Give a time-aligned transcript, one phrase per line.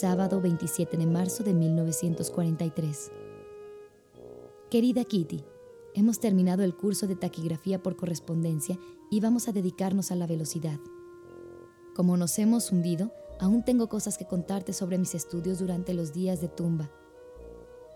[0.00, 3.12] sábado 27 de marzo de 1943.
[4.70, 5.44] Querida Kitty,
[5.92, 8.78] hemos terminado el curso de taquigrafía por correspondencia
[9.10, 10.80] y vamos a dedicarnos a la velocidad.
[11.94, 16.40] Como nos hemos hundido, aún tengo cosas que contarte sobre mis estudios durante los días
[16.40, 16.90] de tumba.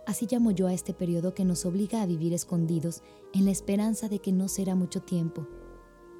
[0.06, 3.00] Así llamo yo a este periodo que nos obliga a vivir escondidos
[3.32, 5.48] en la esperanza de que no será mucho tiempo.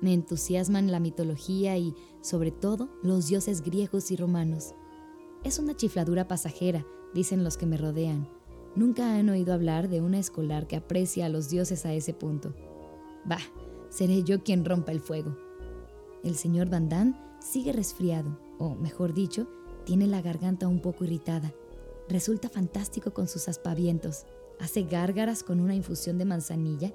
[0.01, 4.75] Me entusiasman la mitología y, sobre todo, los dioses griegos y romanos.
[5.45, 8.27] Es una chifladura pasajera, dicen los que me rodean.
[8.75, 12.55] Nunca han oído hablar de una escolar que aprecia a los dioses a ese punto.
[13.27, 13.43] Bah,
[13.91, 15.37] seré yo quien rompa el fuego.
[16.25, 19.47] El señor Van Damme sigue resfriado, o mejor dicho,
[19.85, 21.53] tiene la garganta un poco irritada.
[22.09, 24.25] Resulta fantástico con sus aspavientos.
[24.61, 26.95] Hace gárgaras con una infusión de manzanilla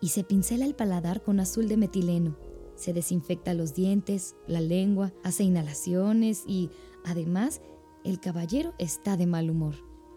[0.00, 2.34] y se pincela el paladar con azul de metileno.
[2.76, 6.70] Se desinfecta los dientes, la lengua, hace inhalaciones y,
[7.04, 7.60] además,
[8.04, 9.74] el caballero está de mal humor.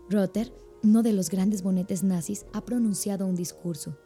[0.09, 0.53] Rotter,
[0.84, 3.98] uno de los grandes bonetes nazis, ha pronunciado un discurso.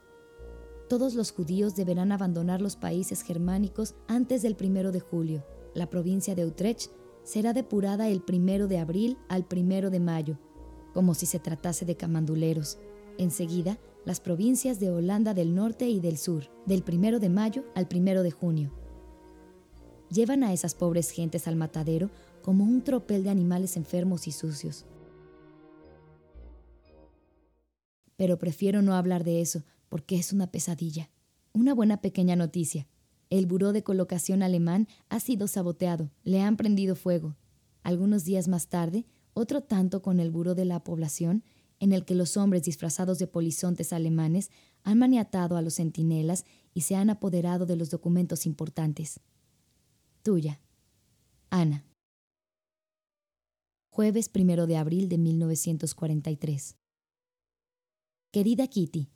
[0.90, 5.46] Todos los judíos deberán abandonar los países germánicos antes del primero de julio.
[5.74, 6.92] La provincia de Utrecht
[7.24, 10.40] será depurada el primero de abril al primero de mayo,
[10.94, 12.78] como si se tratase de camanduleros.
[13.18, 17.88] Enseguida, las provincias de Holanda del Norte y del Sur, del primero de mayo al
[17.88, 18.72] primero de junio.
[20.10, 22.10] Llevan a esas pobres gentes al matadero
[22.48, 24.86] como un tropel de animales enfermos y sucios.
[28.16, 31.10] Pero prefiero no hablar de eso porque es una pesadilla.
[31.52, 32.88] Una buena pequeña noticia.
[33.30, 37.36] El buró de colocación alemán ha sido saboteado, le han prendido fuego.
[37.84, 41.44] Algunos días más tarde, otro tanto con el buró de la población,
[41.82, 44.52] en el que los hombres disfrazados de polizontes alemanes
[44.84, 49.20] han maniatado a los centinelas y se han apoderado de los documentos importantes.
[50.24, 50.62] Tuya,
[51.50, 51.87] Ana.
[53.98, 56.78] Jueves primero de abril de 1943.
[58.30, 59.10] Querida Kitty,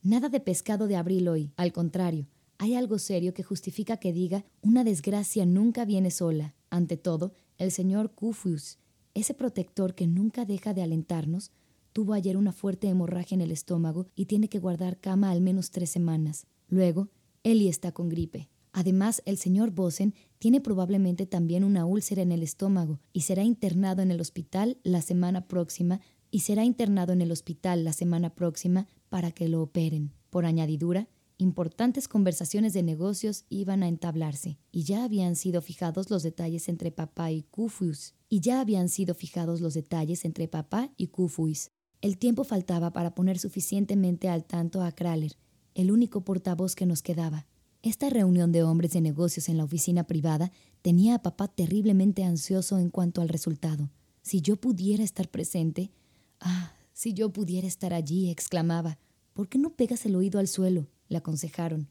[0.00, 4.44] nada de pescado de abril hoy, al contrario, hay algo serio que justifica que diga
[4.62, 6.54] una desgracia nunca viene sola.
[6.70, 8.78] Ante todo, el señor Kufius,
[9.14, 11.50] ese protector que nunca deja de alentarnos,
[11.92, 15.72] tuvo ayer una fuerte hemorragia en el estómago y tiene que guardar cama al menos
[15.72, 16.46] tres semanas.
[16.68, 17.08] Luego,
[17.42, 18.50] Eli está con gripe.
[18.76, 24.02] Además, el señor Bosen tiene probablemente también una úlcera en el estómago y será internado
[24.02, 28.86] en el hospital la semana próxima y será internado en el hospital la semana próxima
[29.08, 30.12] para que lo operen.
[30.28, 36.22] Por añadidura, importantes conversaciones de negocios iban a entablarse y ya habían sido fijados los
[36.22, 38.14] detalles entre papá y Kufuis.
[38.28, 41.70] Y ya habían sido fijados los detalles entre papá y Kufuis.
[42.02, 45.32] El tiempo faltaba para poner suficientemente al tanto a Kraler,
[45.74, 47.46] el único portavoz que nos quedaba.
[47.86, 50.50] Esta reunión de hombres de negocios en la oficina privada
[50.82, 53.92] tenía a papá terriblemente ansioso en cuanto al resultado.
[54.22, 55.92] Si yo pudiera estar presente.
[56.40, 58.98] Ah, si yo pudiera estar allí, exclamaba.
[59.34, 60.88] ¿Por qué no pegas el oído al suelo?
[61.08, 61.88] le aconsejaron.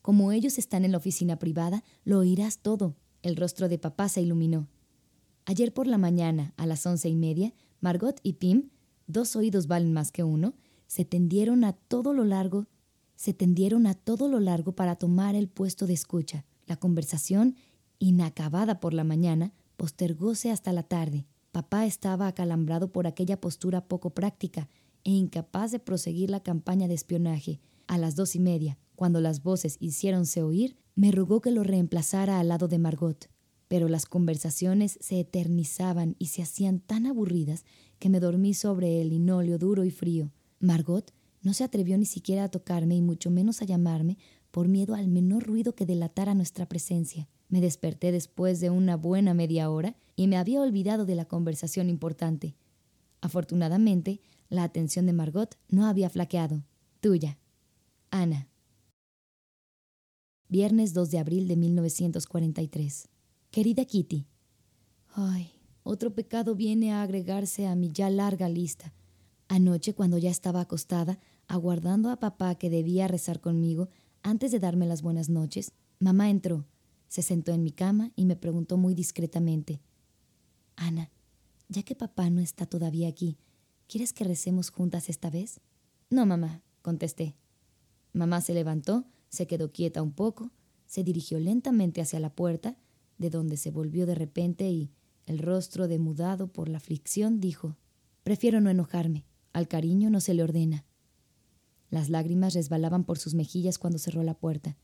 [0.00, 2.96] Como ellos están en la oficina privada, lo oirás todo.
[3.20, 4.68] El rostro de papá se iluminó.
[5.44, 8.70] Ayer por la mañana, a las once y media, Margot y Pim,
[9.06, 10.54] dos oídos valen más que uno,
[10.86, 12.68] se tendieron a todo lo largo
[13.16, 16.44] se tendieron a todo lo largo para tomar el puesto de escucha.
[16.66, 17.56] La conversación,
[17.98, 21.26] inacabada por la mañana, postergóse hasta la tarde.
[21.50, 24.68] Papá estaba acalambrado por aquella postura poco práctica
[25.04, 27.60] e incapaz de proseguir la campaña de espionaje.
[27.86, 32.40] A las dos y media, cuando las voces hiciéronse oír, me rogó que lo reemplazara
[32.40, 33.30] al lado de Margot.
[33.68, 37.64] Pero las conversaciones se eternizaban y se hacían tan aburridas
[37.98, 40.32] que me dormí sobre el linóleo duro y frío.
[40.58, 41.12] Margot
[41.46, 44.18] no se atrevió ni siquiera a tocarme y mucho menos a llamarme
[44.50, 47.28] por miedo al menor ruido que delatara nuestra presencia.
[47.48, 51.88] Me desperté después de una buena media hora y me había olvidado de la conversación
[51.88, 52.56] importante.
[53.20, 56.64] Afortunadamente, la atención de Margot no había flaqueado.
[56.98, 57.38] Tuya.
[58.10, 58.48] Ana.
[60.48, 63.08] Viernes 2 de abril de 1943.
[63.52, 64.26] Querida Kitty.
[65.14, 65.52] Ay,
[65.84, 68.92] otro pecado viene a agregarse a mi ya larga lista.
[69.46, 73.88] Anoche, cuando ya estaba acostada, aguardando a papá que debía rezar conmigo
[74.22, 76.66] antes de darme las buenas noches, mamá entró,
[77.08, 79.80] se sentó en mi cama y me preguntó muy discretamente,
[80.76, 81.10] Ana,
[81.68, 83.38] ya que papá no está todavía aquí,
[83.88, 85.60] ¿quieres que recemos juntas esta vez?
[86.10, 87.36] No, mamá, contesté.
[88.12, 90.52] Mamá se levantó, se quedó quieta un poco,
[90.86, 92.76] se dirigió lentamente hacia la puerta,
[93.18, 94.90] de donde se volvió de repente y,
[95.26, 97.76] el rostro demudado por la aflicción, dijo,
[98.22, 100.85] Prefiero no enojarme, al cariño no se le ordena.
[101.90, 104.76] Las lágrimas resbalaban por sus mejillas cuando cerró la puerta.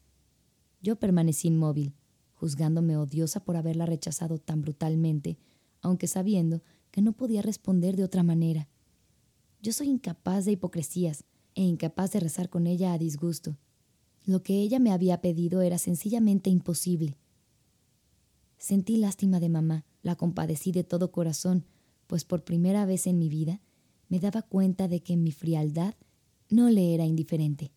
[0.81, 1.95] Yo permanecí inmóvil,
[2.35, 5.39] juzgándome odiosa por haberla rechazado tan brutalmente,
[5.81, 8.69] aunque sabiendo que no podía responder de otra manera.
[9.61, 13.57] Yo soy incapaz de hipocresías e incapaz de rezar con ella a disgusto.
[14.25, 17.19] Lo que ella me había pedido era sencillamente imposible.
[18.59, 21.65] Sentí lástima de mamá, la compadecí de todo corazón,
[22.07, 23.61] pues por primera vez en mi vida
[24.09, 25.95] me daba cuenta de que mi frialdad
[26.53, 27.73] no le era indiferente.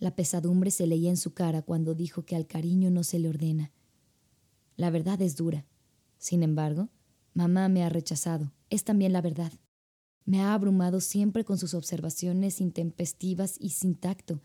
[0.00, 3.28] La pesadumbre se leía en su cara cuando dijo que al cariño no se le
[3.28, 3.72] ordena.
[4.76, 5.64] La verdad es dura.
[6.18, 6.88] Sin embargo,
[7.34, 8.52] mamá me ha rechazado.
[8.68, 9.52] Es también la verdad.
[10.24, 14.40] Me ha abrumado siempre con sus observaciones intempestivas y sin tacto,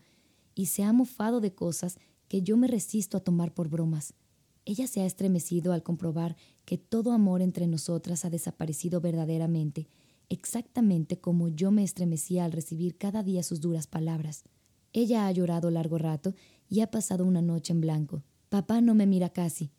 [0.54, 1.98] y se ha mofado de cosas
[2.28, 4.14] que yo me resisto a tomar por bromas.
[4.64, 9.88] Ella se ha estremecido al comprobar que todo amor entre nosotras ha desaparecido verdaderamente,
[10.28, 14.44] exactamente como yo me estremecía al recibir cada día sus duras palabras.
[14.92, 16.34] Ella ha llorado largo rato
[16.68, 18.22] y ha pasado una noche en blanco.
[18.48, 19.70] Papá no me mira casi,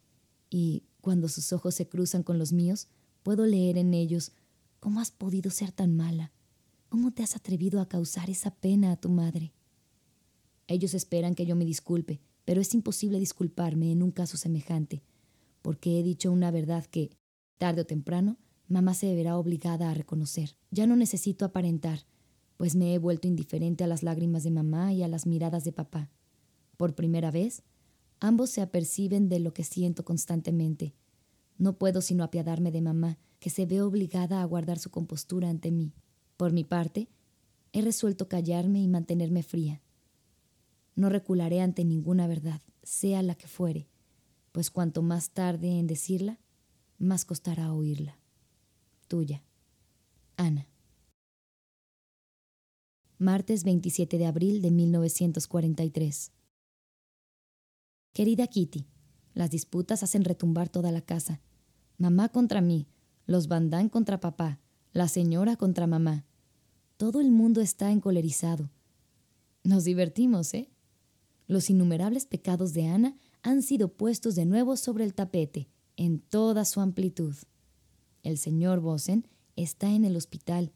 [0.50, 2.88] y cuando sus ojos se cruzan con los míos,
[3.24, 4.32] puedo leer en ellos
[4.80, 6.32] ¿Cómo has podido ser tan mala?
[6.90, 9.54] ¿Cómo te has atrevido a causar esa pena a tu madre?
[10.68, 15.02] Ellos esperan que yo me disculpe, pero es imposible disculparme en un caso semejante,
[15.62, 17.10] porque he dicho una verdad que,
[17.58, 20.56] tarde o temprano, mamá se verá obligada a reconocer.
[20.72, 22.06] Ya no necesito aparentar,
[22.58, 25.72] pues me he vuelto indiferente a las lágrimas de mamá y a las miradas de
[25.72, 26.10] papá.
[26.76, 27.64] Por primera vez,
[28.20, 30.96] ambos se aperciben de lo que siento constantemente.
[31.58, 35.72] No puedo sino apiadarme de mamá, que se ve obligada a guardar su compostura ante
[35.72, 35.94] mí.
[36.36, 37.08] Por mi parte,
[37.74, 39.82] he resuelto callarme y mantenerme fría.
[40.96, 43.88] No recularé ante ninguna verdad, sea la que fuere,
[44.52, 46.40] pues cuanto más tarde en decirla,
[46.98, 48.20] más costará oírla.
[49.08, 49.42] Tuya,
[50.36, 50.68] Ana.
[53.18, 56.34] Martes 27 de abril de 1943.
[58.14, 58.86] Querida Kitty,
[59.34, 61.42] las disputas hacen retumbar toda la casa.
[61.98, 62.88] Mamá contra mí,
[63.26, 64.60] los Bandán contra papá,
[64.92, 66.26] la señora contra mamá.
[66.98, 68.70] Todo el mundo está encolerizado.
[69.64, 70.70] Nos divertimos, ¿eh?
[71.48, 76.66] Los innumerables pecados de Ana han sido puestos de nuevo sobre el tapete, en toda
[76.66, 77.36] su amplitud.
[78.24, 80.72] El señor Bosen está en el hospital.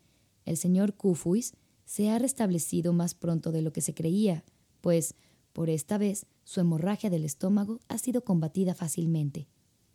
[0.45, 1.53] El señor Kufuis
[1.85, 4.43] se ha restablecido más pronto de lo que se creía,
[4.81, 5.15] pues,
[5.53, 9.47] por esta vez, su hemorragia del estómago ha sido combatida fácilmente.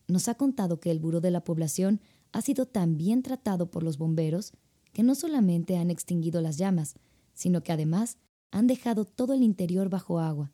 [0.07, 2.01] Nos ha contado que el Buró de la Población
[2.33, 4.53] ha sido tan bien tratado por los bomberos
[4.93, 6.95] que no solamente han extinguido las llamas,
[7.35, 8.19] sino que además
[8.51, 10.53] han dejado todo el interior bajo agua.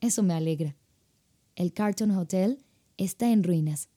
[0.00, 0.76] Eso me alegra.
[1.56, 2.64] El Carlton Hotel
[2.96, 3.88] está en ruinas.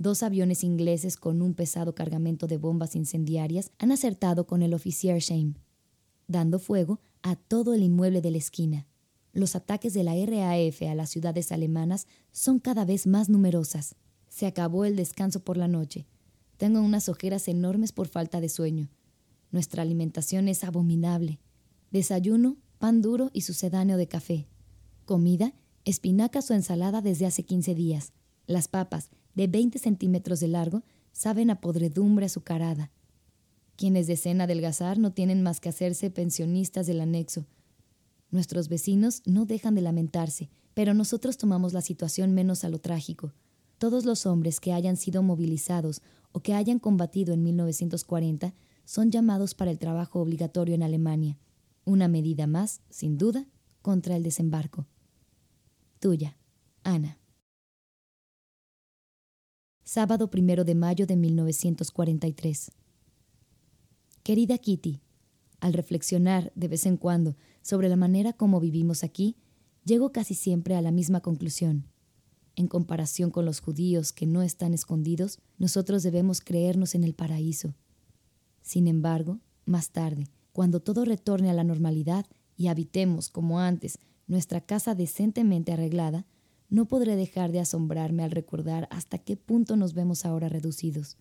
[0.00, 5.56] Dos aviones ingleses con un pesado cargamento de bombas incendiarias han acertado con el Shame,
[6.26, 8.86] dando fuego a todo el inmueble de la esquina.
[9.34, 13.94] Los ataques de la RAF a las ciudades alemanas son cada vez más numerosas.
[14.30, 16.06] Se acabó el descanso por la noche.
[16.56, 18.88] Tengo unas ojeras enormes por falta de sueño.
[19.50, 21.40] Nuestra alimentación es abominable.
[21.90, 24.48] Desayuno, pan duro y sucedáneo de café.
[25.04, 25.52] Comida,
[25.84, 28.14] espinacas o ensalada desde hace 15 días.
[28.46, 30.82] Las papas, de 20 centímetros de largo,
[31.12, 32.90] saben a podredumbre azucarada.
[33.76, 37.46] Quienes desean adelgazar no tienen más que hacerse pensionistas del anexo.
[38.30, 43.32] Nuestros vecinos no dejan de lamentarse, pero nosotros tomamos la situación menos a lo trágico.
[43.78, 49.54] Todos los hombres que hayan sido movilizados o que hayan combatido en 1940 son llamados
[49.54, 51.38] para el trabajo obligatorio en Alemania,
[51.84, 53.46] una medida más, sin duda,
[53.82, 54.86] contra el desembarco.
[55.98, 56.36] Tuya,
[56.82, 57.19] Ana.
[59.92, 62.70] Sábado primero de mayo de 1943.
[64.22, 65.00] Querida Kitty,
[65.58, 69.34] al reflexionar de vez en cuando sobre la manera como vivimos aquí,
[69.84, 71.88] llego casi siempre a la misma conclusión.
[72.54, 77.74] En comparación con los judíos que no están escondidos, nosotros debemos creernos en el paraíso.
[78.62, 84.60] Sin embargo, más tarde, cuando todo retorne a la normalidad y habitemos, como antes, nuestra
[84.60, 86.26] casa decentemente arreglada,
[86.70, 91.18] no podré dejar de asombrarme al recordar hasta qué punto nos vemos ahora reducidos.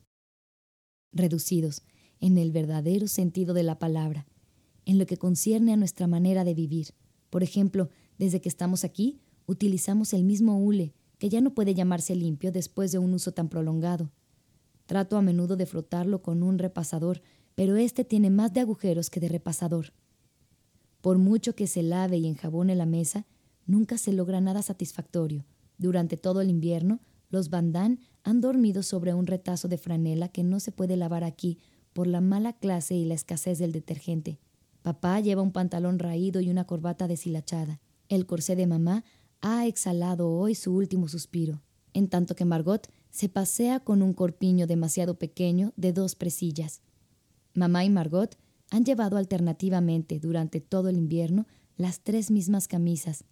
[1.12, 1.82] Reducidos,
[2.20, 4.28] en el verdadero sentido de la palabra,
[4.86, 6.94] en lo que concierne a nuestra manera de vivir.
[7.30, 12.16] Por ejemplo, desde que estamos aquí, utilizamos el mismo hule que ya no puede llamarse
[12.16, 14.12] limpio después de un uso tan prolongado.
[14.86, 17.22] Trato a menudo de frotarlo con un repasador,
[17.56, 19.94] pero este tiene más de agujeros que de repasador.
[21.02, 23.26] Por mucho que se lave y enjabone la mesa,
[23.70, 25.46] nunca se logra nada satisfactorio.
[25.78, 27.00] Durante todo el invierno,
[27.30, 31.60] los bandán han dormido sobre un retazo de franela que no se puede lavar aquí
[31.94, 34.40] por la mala clase y la escasez del detergente.
[34.82, 37.80] Papá lleva un pantalón raído y una corbata deshilachada.
[38.08, 39.04] El corsé de mamá
[39.42, 41.62] ha exhalado hoy su último suspiro,
[41.94, 46.82] en tanto que Margot se pasea con un corpiño demasiado pequeño de dos presillas.
[47.54, 48.36] Mamá y Margot
[48.72, 51.46] han llevado alternativamente durante todo el invierno
[51.78, 53.26] las tres mismas camisas.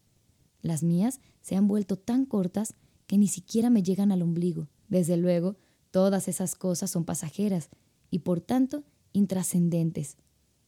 [0.67, 2.73] Las mías se han vuelto tan cortas
[3.07, 4.67] que ni siquiera me llegan al ombligo.
[4.89, 5.55] Desde luego,
[5.91, 7.69] todas esas cosas son pasajeras
[8.11, 8.83] y por tanto
[9.13, 10.17] intrascendentes.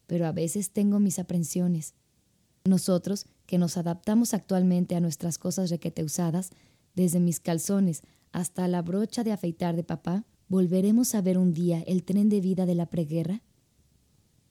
[0.08, 1.96] Pero a veces tengo mis aprensiones.
[2.63, 6.51] Nosotros, que nos adaptamos actualmente a nuestras cosas requete usadas,
[6.96, 8.01] desde mis calzones
[8.32, 12.39] hasta la brocha de afeitar de papá, ¿volveremos a ver un día el tren de
[12.39, 13.41] vida de la preguerra?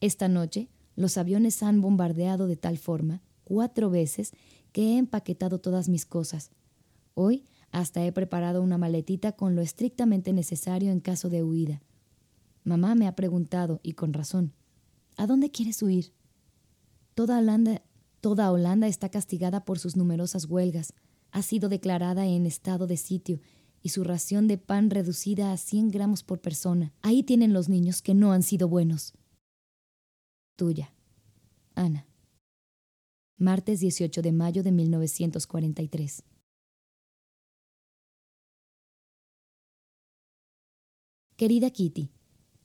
[0.03, 4.33] Esta noche, los aviones han bombardeado de tal forma, cuatro veces,
[4.73, 6.51] que he empaquetado todas mis cosas.
[7.15, 11.83] Hoy hasta he preparado una maletita con lo estrictamente necesario en caso de huida.
[12.65, 14.53] Mamá me ha preguntado, y con razón,
[15.17, 16.13] ¿a dónde quieres huir?
[17.15, 20.93] Toda Holanda, está castigada por sus numerosas huelgas,
[21.31, 23.41] ha sido declarada en estado de sitio
[23.83, 26.93] y su ración de pan reducida a 100 gramos por persona.
[27.01, 29.15] Ahí tienen los niños que no han sido buenos.
[30.57, 30.93] Tuya,
[31.75, 32.08] Ana.
[33.41, 36.25] Martes 18 de mayo de 1943.
[41.37, 42.11] Querida Kitty,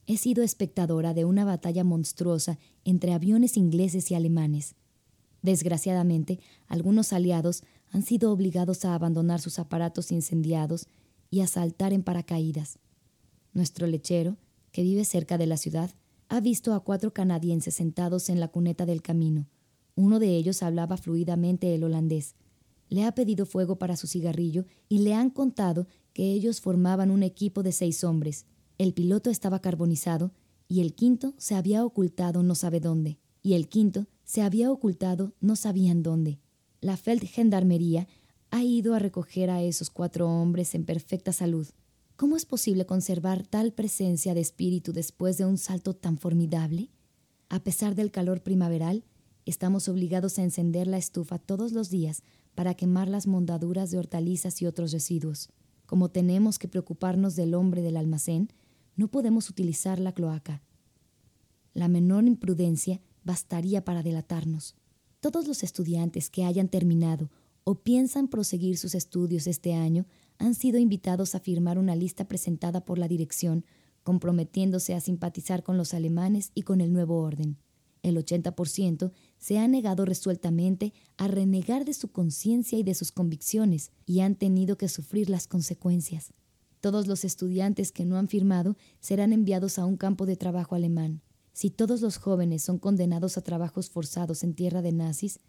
[0.08, 4.74] he sido espectadora de una batalla monstruosa entre aviones ingleses y alemanes.
[5.44, 7.62] Desgraciadamente, algunos aliados
[7.92, 10.88] han sido obligados a abandonar sus aparatos incendiados
[11.30, 12.80] y a saltar en paracaídas.
[13.54, 14.38] Nuestro lechero,
[14.72, 15.92] que vive cerca de la ciudad,
[16.30, 19.48] ha visto a cuatro canadienses sentados en la cuneta del camino.
[19.96, 22.36] Uno de ellos hablaba fluidamente el holandés.
[22.90, 27.24] Le ha pedido fuego para su cigarrillo y le han contado que ellos formaban un
[27.24, 28.46] equipo de seis hombres.
[28.78, 30.32] El piloto estaba carbonizado
[30.68, 33.20] y el quinto se había ocultado no sabe dónde.
[33.42, 36.40] Y el quinto se había ocultado no sabían dónde.
[36.82, 38.08] La Feldgendarmería
[38.52, 41.68] ha ido a recoger a esos cuatro hombres en perfecta salud.
[42.16, 46.92] ¿Cómo es posible conservar tal presencia de espíritu después de un salto tan formidable?
[47.50, 49.04] A pesar del calor primaveral,
[49.46, 52.24] estamos obligados a encender la estufa todos los días
[52.56, 55.50] para quemar las mondaduras de hortalizas y otros residuos.
[55.86, 58.50] Como tenemos que preocuparnos del hombre del almacén,
[58.96, 60.62] no podemos utilizar la cloaca.
[61.74, 64.76] La menor imprudencia bastaría para delatarnos.
[65.20, 67.32] Todos los estudiantes que hayan terminado
[67.64, 70.06] o piensan proseguir sus estudios este año
[70.38, 73.66] han sido invitados a firmar una lista presentada por la dirección,
[74.04, 77.58] comprometiéndose a simpatizar con los alemanes y con el nuevo orden.
[78.02, 79.12] El 80%
[79.44, 84.36] se ha negado resueltamente a renegar de su conciencia y de sus convicciones y han
[84.36, 86.32] tenido que sufrir las consecuencias.
[86.80, 91.20] Todos los estudiantes que no han firmado serán enviados a un campo de trabajo alemán.
[91.52, 95.42] Si todos los jóvenes son condenados a trabajos forzados en tierra de nazis,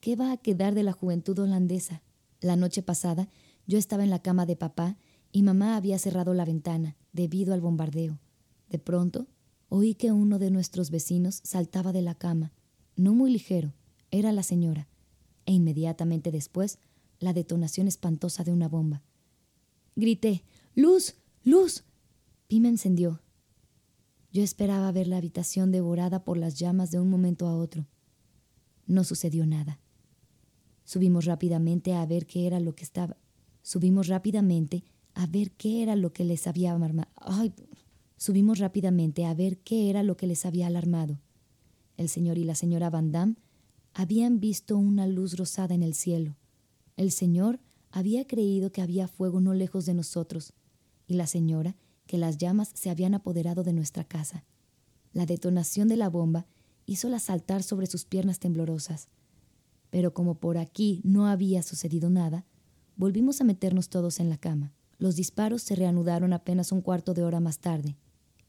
[0.00, 2.02] ¿qué va a quedar de la juventud holandesa?
[2.42, 3.30] La noche pasada
[3.66, 4.98] yo estaba en la cama de papá
[5.32, 8.20] y mamá había cerrado la ventana debido al bombardeo.
[8.68, 9.26] De pronto,
[9.70, 12.52] oí que uno de nuestros vecinos saltaba de la cama,
[12.96, 13.74] no muy ligero,
[14.10, 14.88] era la señora,
[15.46, 16.78] e inmediatamente después
[17.18, 19.02] la detonación espantosa de una bomba.
[19.96, 20.44] Grité,
[20.74, 21.16] ¡Luz!
[21.44, 21.84] ¡Luz!
[22.48, 23.20] Pima encendió.
[24.32, 27.86] Yo esperaba ver la habitación devorada por las llamas de un momento a otro.
[28.86, 29.80] No sucedió nada.
[30.84, 33.16] Subimos rápidamente a ver qué era lo que estaba
[33.62, 34.82] Subimos rápidamente
[35.14, 37.10] a ver qué era lo que les había alarmado.
[38.16, 41.20] Subimos rápidamente a ver qué era lo que les había alarmado.
[41.96, 43.36] El señor y la señora Van Damme
[43.94, 46.36] habían visto una luz rosada en el cielo.
[46.96, 50.54] El señor había creído que había fuego no lejos de nosotros,
[51.06, 54.44] y la señora que las llamas se habían apoderado de nuestra casa.
[55.12, 56.46] La detonación de la bomba
[56.86, 59.08] hízola saltar sobre sus piernas temblorosas.
[59.90, 62.46] Pero como por aquí no había sucedido nada,
[62.96, 64.72] Volvimos a meternos todos en la cama.
[64.98, 67.96] Los disparos se reanudaron apenas un cuarto de hora más tarde.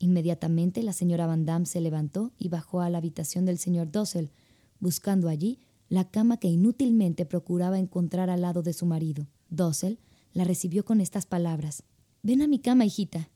[0.04, 4.32] Inmediatamente la señora Van Damme se levantó y bajó a la habitación del señor Dossel,
[4.82, 9.30] buscando allí la cama que inútilmente procuraba encontrar al lado de su marido.
[9.48, 10.00] Dossel
[10.34, 11.84] la recibió con estas palabras.
[12.22, 13.30] Ven a mi cama, hijita.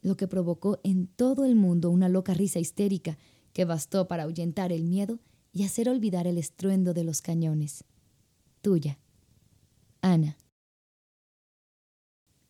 [0.00, 3.18] Lo que provocó en todo el mundo una loca risa histérica
[3.52, 5.20] que bastó para ahuyentar el miedo
[5.52, 7.84] y hacer olvidar el estruendo de los cañones.
[8.62, 8.98] Tuya.
[10.00, 10.38] Ana.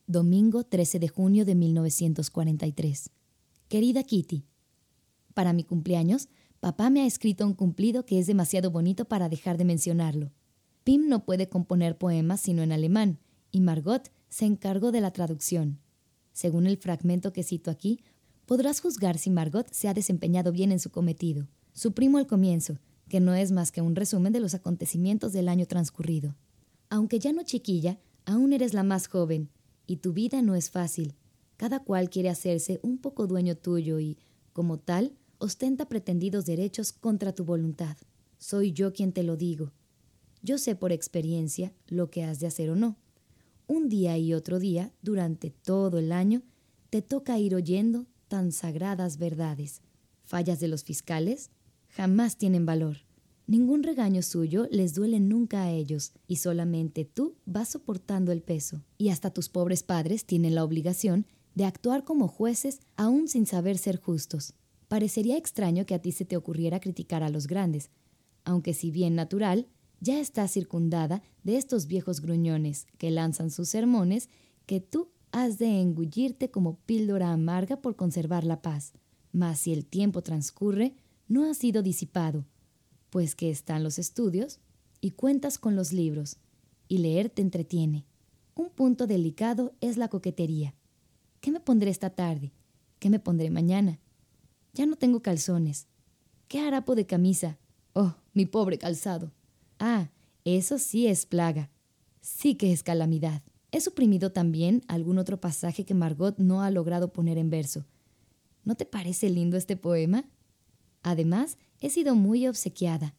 [0.07, 3.11] Domingo 13 de junio de 1943.
[3.75, 4.45] Querida Kitty,
[5.35, 6.29] para mi cumpleaños,
[6.61, 10.31] papá me ha escrito un cumplido que es demasiado bonito para dejar de mencionarlo.
[10.85, 13.19] Pim no puede componer poemas sino en alemán,
[13.51, 15.81] y Margot se encargó de la traducción.
[16.33, 17.99] Según el fragmento que cito aquí,
[18.47, 21.49] podrás juzgar si Margot se ha desempeñado bien en su cometido.
[21.73, 22.79] Suprimo el comienzo,
[23.09, 26.37] que no es más que un resumen de los acontecimientos del año transcurrido.
[26.91, 29.51] Aunque ya no chiquilla, aún eres la más joven,
[29.85, 31.17] y tu vida no es fácil.
[31.57, 34.19] Cada cual quiere hacerse un poco dueño tuyo y,
[34.53, 37.97] como tal, ostenta pretendidos derechos contra tu voluntad.
[38.39, 39.73] Soy yo quien te lo digo.
[40.43, 42.99] Yo sé por experiencia lo que has de hacer o no.
[43.67, 46.43] Un día y otro día, durante todo el año,
[46.91, 49.81] te toca ir oyendo tan sagradas verdades.
[50.23, 51.51] Fallas de los fiscales
[51.89, 52.99] jamás tienen valor.
[53.47, 58.83] Ningún regaño suyo les duele nunca a ellos, y solamente tú vas soportando el peso.
[58.99, 63.79] Y hasta tus pobres padres tienen la obligación de actuar como jueces aún sin saber
[63.79, 64.55] ser justos.
[64.89, 67.91] Parecería extraño que a ti se te ocurriera criticar a los grandes,
[68.45, 69.67] aunque si bien natural,
[70.01, 74.29] ya estás circundada de estos viejos gruñones que lanzan sus sermones
[74.67, 78.93] que tú has de engullirte como píldora amarga por conservar la paz.
[79.33, 80.95] Mas si el tiempo transcurre,
[81.27, 82.45] no ha sido disipado,
[83.11, 84.61] pues que están los estudios
[85.01, 86.37] y cuentas con los libros,
[86.87, 88.05] y leer te entretiene.
[88.55, 90.75] Un punto delicado es la coquetería.
[91.45, 92.55] ¿Qué me pondré esta tarde?
[92.99, 94.01] ¿Qué me pondré mañana?
[94.73, 95.89] Ya no tengo calzones.
[96.49, 97.59] ¿Qué harapo de camisa?
[97.93, 99.31] Oh, mi pobre calzado.
[99.79, 100.09] Ah,
[100.47, 101.69] eso sí es plaga.
[102.23, 103.43] Sí que es calamidad.
[103.73, 107.85] He suprimido también algún otro pasaje que Margot no ha logrado poner en verso.
[108.65, 110.25] ¿No te parece lindo este poema?
[111.03, 113.17] Además, he sido muy obsequiada.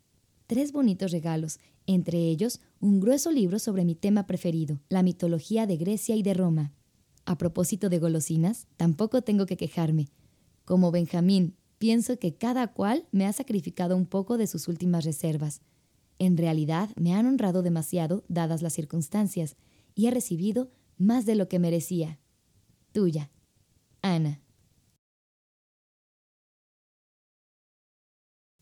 [0.47, 5.77] Tres bonitos regalos, entre ellos un grueso libro sobre mi tema preferido, la mitología de
[5.77, 6.73] Grecia y de Roma.
[7.25, 10.09] A propósito de golosinas, tampoco tengo que quejarme.
[10.63, 15.61] Como Benjamín, pienso que cada cual me ha sacrificado un poco de sus últimas reservas.
[16.19, 19.57] En realidad, me han honrado demasiado, dadas las circunstancias,
[19.95, 22.19] y he recibido más de lo que merecía.
[22.91, 23.31] Tuya,
[24.01, 24.41] Ana.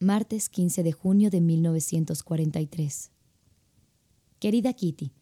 [0.04, 3.12] martes 15 de junio de 1943.
[4.40, 5.14] Querida Kitty,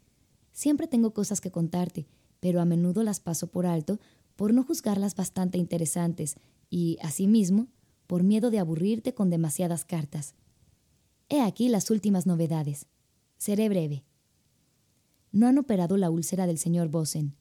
[0.51, 2.07] siempre tengo cosas que contarte,
[2.41, 4.01] pero a menudo las paso por alto
[4.35, 6.35] por no juzgarlas bastante interesantes
[6.69, 7.69] y, asimismo,
[8.07, 10.35] por miedo de aburrirte con demasiadas cartas.
[11.29, 12.87] He aquí las últimas novedades.
[13.37, 14.03] Seré breve.
[15.31, 17.37] No han operado la úlcera del señor Bosen.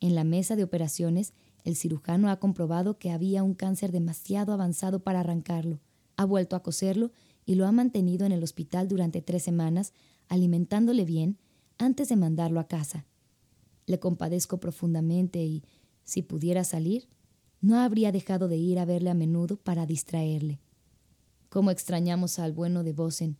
[0.00, 5.00] En la mesa de operaciones, el cirujano ha comprobado que había un cáncer demasiado avanzado
[5.00, 5.80] para arrancarlo
[6.18, 7.12] ha vuelto a coserlo
[7.46, 9.94] y lo ha mantenido en el hospital durante tres semanas,
[10.28, 11.38] alimentándole bien
[11.78, 13.06] antes de mandarlo a casa.
[13.88, 15.64] Le compadezco profundamente y,
[16.04, 17.08] si pudiera salir,
[17.62, 20.60] no habría dejado de ir a verle a menudo para distraerle.
[21.48, 23.38] Cómo extrañamos al bueno de Bosen,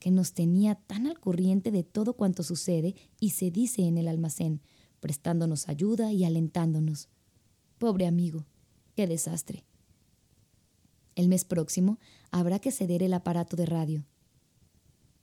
[0.00, 4.08] que nos tenía tan al corriente de todo cuanto sucede y se dice en el
[4.08, 4.60] almacén,
[4.98, 7.08] prestándonos ayuda y alentándonos.
[7.78, 8.46] Pobre amigo,
[8.96, 9.64] qué desastre.
[11.14, 12.00] El mes próximo
[12.32, 14.04] habrá que ceder el aparato de radio.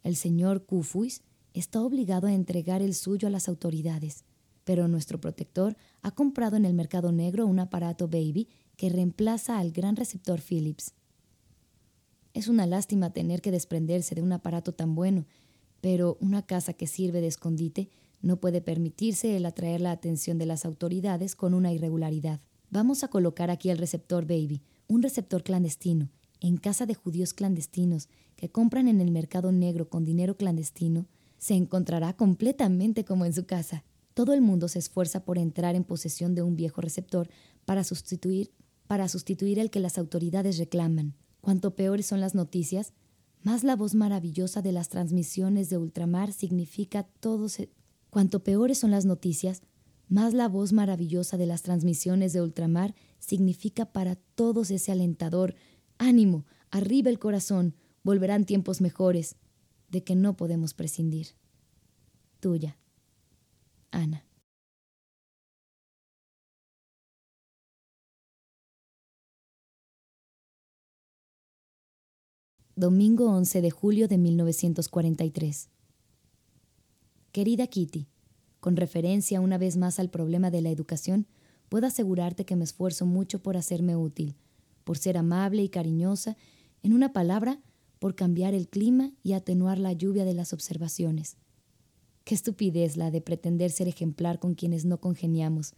[0.01, 4.23] El señor Kufuis está obligado a entregar el suyo a las autoridades,
[4.63, 8.47] pero nuestro protector ha comprado en el mercado negro un aparato Baby
[8.77, 10.93] que reemplaza al gran receptor Philips.
[12.33, 15.25] Es una lástima tener que desprenderse de un aparato tan bueno,
[15.81, 17.89] pero una casa que sirve de escondite
[18.21, 22.39] no puede permitirse el atraer la atención de las autoridades con una irregularidad.
[22.69, 28.09] Vamos a colocar aquí el receptor Baby, un receptor clandestino, en casa de judíos clandestinos
[28.35, 33.45] que compran en el mercado negro con dinero clandestino, se encontrará completamente como en su
[33.45, 33.83] casa.
[34.13, 37.29] Todo el mundo se esfuerza por entrar en posesión de un viejo receptor
[37.65, 38.51] para sustituir,
[38.87, 41.15] para sustituir el que las autoridades reclaman.
[41.39, 42.93] Cuanto peores son las noticias,
[43.41, 47.47] más la voz maravillosa de las transmisiones de ultramar significa todo
[48.11, 49.61] Cuanto peores son las noticias,
[50.09, 55.55] más la voz maravillosa de las transmisiones de ultramar significa para todos ese alentador
[55.97, 59.37] ánimo, arriba el corazón, volverán tiempos mejores,
[59.89, 61.27] de que no podemos prescindir.
[62.41, 62.77] Tuya,
[63.91, 64.25] Ana.
[72.75, 75.69] Domingo 11 de julio de 1943.
[77.31, 78.07] Querida Kitty,
[78.59, 81.27] con referencia una vez más al problema de la educación,
[81.69, 84.35] puedo asegurarte que me esfuerzo mucho por hacerme útil,
[84.83, 86.37] por ser amable y cariñosa,
[86.81, 87.59] en una palabra,
[87.99, 91.37] por cambiar el clima y atenuar la lluvia de las observaciones.
[92.23, 95.73] Qué estupidez la de pretender ser ejemplar con quienes no congeniamos.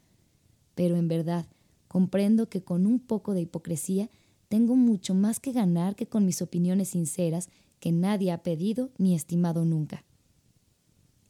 [0.76, 1.48] Pero en verdad,
[1.88, 4.10] comprendo que con un poco de hipocresía
[4.50, 9.16] tengo mucho más que ganar que con mis opiniones sinceras que nadie ha pedido ni
[9.16, 10.06] estimado nunca.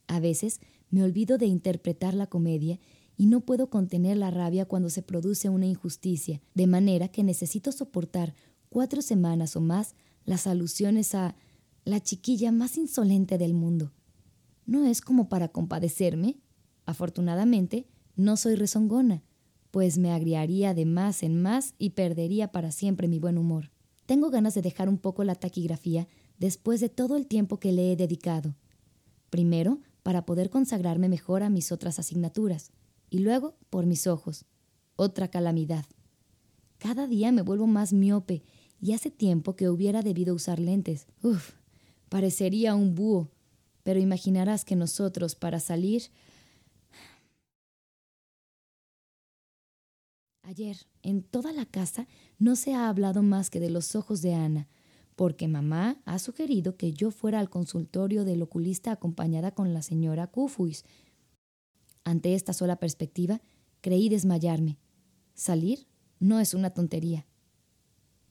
[0.07, 2.79] A veces me olvido de interpretar la comedia
[3.17, 7.71] y no puedo contener la rabia cuando se produce una injusticia, de manera que necesito
[7.71, 8.35] soportar
[8.69, 9.95] cuatro semanas o más
[10.25, 11.35] las alusiones a
[11.85, 13.91] la chiquilla más insolente del mundo.
[14.65, 16.37] No es como para compadecerme.
[16.85, 19.23] Afortunadamente, No soy rezongona,
[19.71, 23.71] pues me agriaría de más en más y perdería para siempre mi buen humor.
[24.05, 27.91] Tengo ganas de dejar un poco la taquigrafía después de todo el tiempo que le
[27.91, 28.55] he dedicado.
[29.31, 32.71] Primero, para poder consagrarme mejor a mis otras asignaturas,
[33.09, 34.45] y luego por mis ojos.
[34.95, 35.85] Otra calamidad.
[36.77, 38.43] Cada día me vuelvo más miope
[38.81, 41.07] y hace tiempo que hubiera debido usar lentes.
[41.21, 41.53] Uf,
[42.09, 43.31] parecería un búho.
[43.83, 46.09] Pero imaginarás que nosotros, para salir,
[50.45, 52.05] Ayer, en toda la casa,
[52.37, 54.67] no se ha hablado más que de los ojos de Ana,
[55.15, 60.27] porque mamá ha sugerido que yo fuera al consultorio del oculista acompañada con la señora
[60.27, 60.83] Cufuis.
[62.03, 63.41] Ante esta sola perspectiva,
[63.79, 64.79] creí desmayarme.
[65.33, 65.87] Salir
[66.19, 67.25] no es una tontería.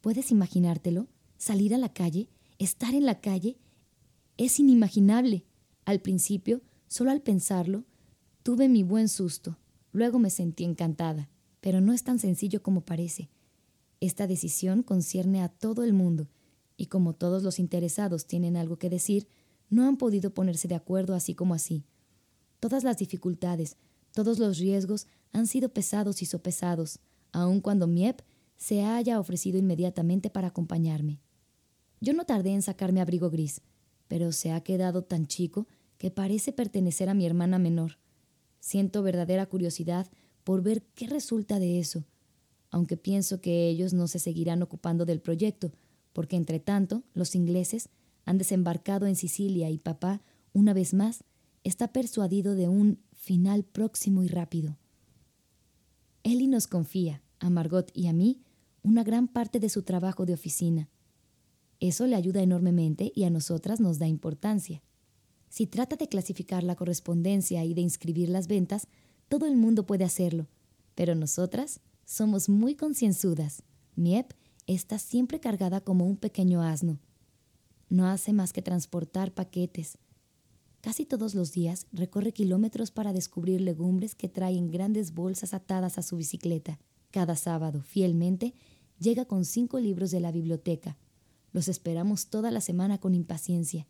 [0.03, 1.09] ¿Puedes imaginártelo?
[1.39, 3.57] Salir a la calle, estar en la calle,
[4.37, 5.45] es inimaginable.
[5.85, 7.85] Al principio, solo al pensarlo,
[8.43, 9.59] tuve mi buen susto.
[9.93, 11.29] Luego me sentí encantada
[11.63, 13.31] pero no es tan sencillo como parece.
[14.01, 16.29] Esta decisión concierne a todo el mundo,
[16.77, 19.29] y como todos los interesados tienen algo que decir,
[19.71, 21.85] no han podido ponerse de acuerdo así como así.
[22.59, 23.77] Todas las dificultades,
[24.13, 26.99] todos los riesgos han sido pesados y sopesados,
[27.31, 28.23] aun cuando Miep
[28.57, 31.21] se haya ofrecido inmediatamente para acompañarme.
[32.01, 33.61] Yo no tardé en sacarme abrigo gris,
[34.13, 37.97] pero se ha quedado tan chico que parece pertenecer a mi hermana menor.
[38.61, 40.07] Siento verdadera curiosidad
[40.45, 42.05] por ver qué resulta de eso,
[42.71, 45.73] aunque pienso que ellos no se seguirán ocupando del proyecto,
[46.13, 47.89] porque entre tanto los ingleses
[48.27, 50.21] han desembarcado en Sicilia y papá,
[50.53, 51.25] una vez más,
[51.65, 54.77] está persuadido de un final próximo y rápido.
[56.23, 58.43] Ellie nos confía, a Margot y a mí,
[58.83, 60.91] una gran parte de su trabajo de oficina.
[61.83, 64.85] Eso le ayuda enormemente y a nosotras nos da importancia.
[65.49, 68.87] Si trata de clasificar la correspondencia y de inscribir las ventas,
[69.29, 70.47] todo el mundo puede hacerlo,
[70.95, 73.65] pero nosotras somos muy concienzudas.
[73.97, 74.33] Miep
[74.69, 77.01] está siempre cargada como un pequeño asno.
[77.89, 79.99] No hace más que transportar paquetes.
[80.83, 86.03] Casi todos los días recorre kilómetros para descubrir legumbres que traen grandes bolsas atadas a
[86.03, 86.79] su bicicleta.
[87.11, 88.55] Cada sábado, fielmente,
[89.01, 90.97] llega con cinco libros de la biblioteca.
[91.53, 93.87] Los esperamos toda la semana con impaciencia,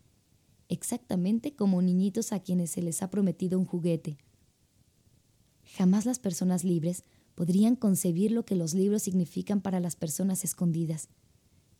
[0.69, 4.17] exactamente como niñitos a quienes se les ha prometido un juguete.
[5.77, 7.03] Jamás las personas libres
[7.35, 11.09] podrían concebir lo que los libros significan para las personas escondidas.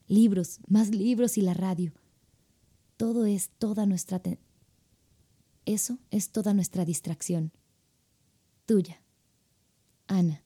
[0.08, 1.93] Libros, más libros y la radio.
[2.98, 4.22] Todo es toda nuestra...
[5.65, 7.52] Eso es toda nuestra distracción.
[8.65, 9.02] Tuya.
[10.08, 10.43] Ana.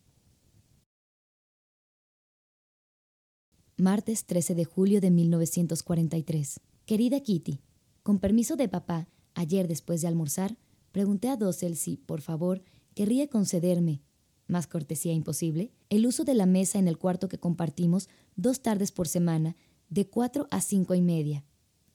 [3.80, 6.62] Martes 13 de julio de 1943.
[6.88, 7.62] Querida Kitty,
[8.02, 10.58] con permiso de papá, ayer después de almorzar,
[10.92, 12.63] pregunté a Dossel si, por favor,
[12.96, 14.02] querría concederme,
[14.48, 18.92] más cortesía imposible, el uso de la mesa en el cuarto que compartimos dos tardes
[18.92, 19.56] por semana,
[19.90, 21.46] de cuatro a cinco y media.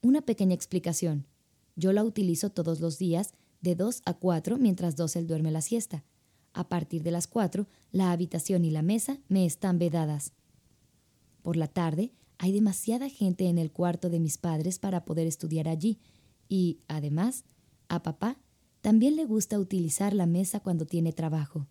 [0.03, 1.27] Una pequeña explicación.
[1.75, 6.05] Yo la utilizo todos los días, de dos a cuatro, mientras Dosel duerme la siesta.
[6.53, 10.33] A partir de las cuatro, la habitación y la mesa me están vedadas.
[11.43, 15.69] Por la tarde, hay demasiada gente en el cuarto de mis padres para poder estudiar
[15.69, 16.01] allí,
[16.49, 17.45] y, además,
[17.89, 18.39] a papá
[18.81, 21.69] también le gusta utilizar la mesa cuando tiene trabajo.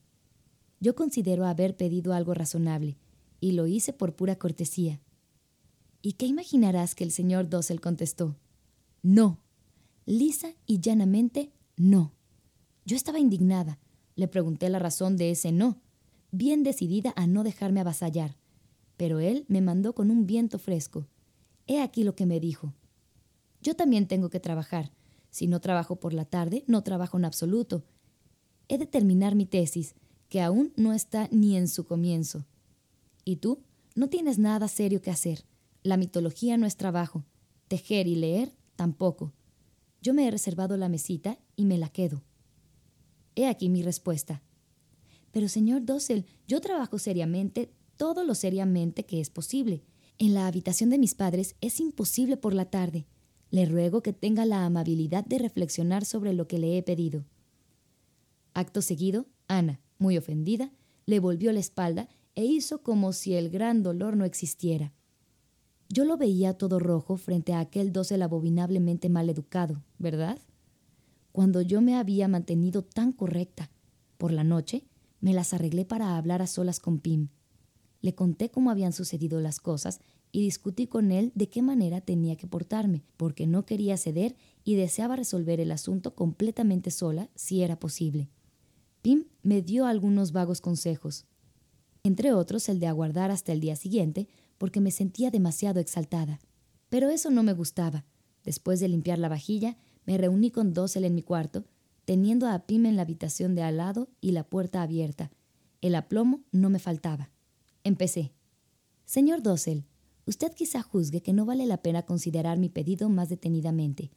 [0.79, 2.97] Yo considero haber pedido algo razonable,
[3.39, 5.01] y lo hice por pura cortesía.
[6.01, 8.38] ¿Y qué imaginarás que el señor Dossel contestó?
[9.03, 9.39] No.
[10.05, 12.13] Lisa y llanamente no.
[12.86, 13.79] Yo estaba indignada.
[14.15, 15.81] Le pregunté la razón de ese no,
[16.31, 18.38] bien decidida a no dejarme avasallar.
[19.01, 21.07] Pero él me mandó con un viento fresco.
[21.65, 22.75] He aquí lo que me dijo.
[23.59, 24.91] Yo también tengo que trabajar,
[25.31, 27.83] si no trabajo por la tarde, no trabajo en absoluto.
[28.67, 29.95] He de terminar mi tesis,
[30.29, 32.45] que aún no está ni en su comienzo.
[33.25, 33.63] ¿Y tú?
[33.95, 35.45] No tienes nada serio que hacer.
[35.81, 37.25] La mitología no es trabajo.
[37.69, 39.33] Tejer y leer tampoco.
[40.03, 42.21] Yo me he reservado la mesita y me la quedo.
[43.33, 44.43] He aquí mi respuesta.
[45.31, 49.83] Pero, señor Dossel, yo trabajo seriamente, todo lo seriamente que es posible.
[50.17, 53.05] En la habitación de mis padres es imposible por la tarde.
[53.51, 57.25] Le ruego que tenga la amabilidad de reflexionar sobre lo que le he pedido.
[58.55, 60.71] Acto seguido, Ana, muy ofendida,
[61.05, 64.95] le volvió la espalda e hizo como si el gran dolor no existiera.
[65.87, 70.39] Yo lo veía todo rojo frente a aquel dosel abominablemente mal educado, ¿verdad?
[71.31, 73.69] Cuando yo me había mantenido tan correcta.
[74.17, 74.85] Por la noche,
[75.19, 77.29] me las arreglé para hablar a solas con Pim.
[78.01, 79.99] Le conté cómo habían sucedido las cosas
[80.31, 84.75] y discutí con él de qué manera tenía que portarme, porque no quería ceder y
[84.75, 88.29] deseaba resolver el asunto completamente sola, si era posible.
[89.01, 91.25] Pim me dio algunos vagos consejos,
[92.03, 96.39] entre otros el de aguardar hasta el día siguiente, porque me sentía demasiado exaltada.
[96.89, 98.05] Pero eso no me gustaba.
[98.43, 101.65] Después de limpiar la vajilla, me reuní con Dossel en mi cuarto,
[102.05, 105.31] teniendo a Pim en la habitación de al lado y la puerta abierta.
[105.81, 107.29] El aplomo no me faltaba.
[107.83, 108.33] Empecé.
[109.05, 109.85] Señor Dossel,
[110.25, 114.11] usted quizá juzgue que no vale la pena considerar mi pedido más detenidamente.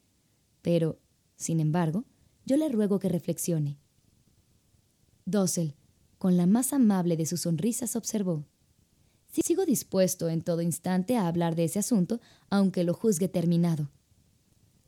[0.63, 0.99] Pero,
[1.37, 2.05] sin embargo,
[2.45, 3.79] yo le ruego que reflexione.
[5.25, 5.75] Dossel,
[6.19, 8.45] con la más amable de sus sonrisas, observó.
[9.45, 13.91] Sigo dispuesto en todo instante a hablar de ese asunto, aunque lo juzgue terminado.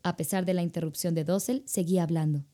[0.02, 2.44] A pesar de la interrupción de Dossel, seguía hablando.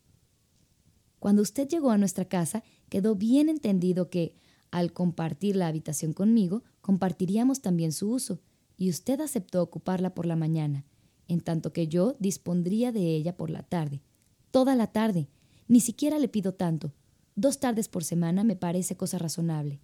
[1.18, 4.34] Cuando usted llegó a nuestra casa, quedó bien entendido que,
[4.72, 8.40] al compartir la habitación conmigo, compartiríamos también su uso,
[8.76, 10.84] y usted aceptó ocuparla por la mañana,
[11.28, 14.02] en tanto que yo dispondría de ella por la tarde.
[14.50, 15.28] Toda la tarde.
[15.68, 16.92] Ni siquiera le pido tanto.
[17.36, 19.78] Dos tardes por semana me parece cosa razonable.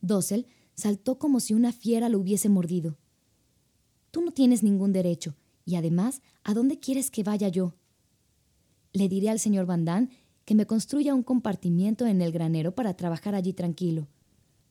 [0.00, 2.96] Dossel saltó como si una fiera lo hubiese mordido.
[4.10, 7.74] Tú no tienes ningún derecho, y además, ¿a dónde quieres que vaya yo?
[8.92, 10.10] Le diré al señor Van
[10.44, 14.06] que me construya un compartimiento en el granero para trabajar allí tranquilo.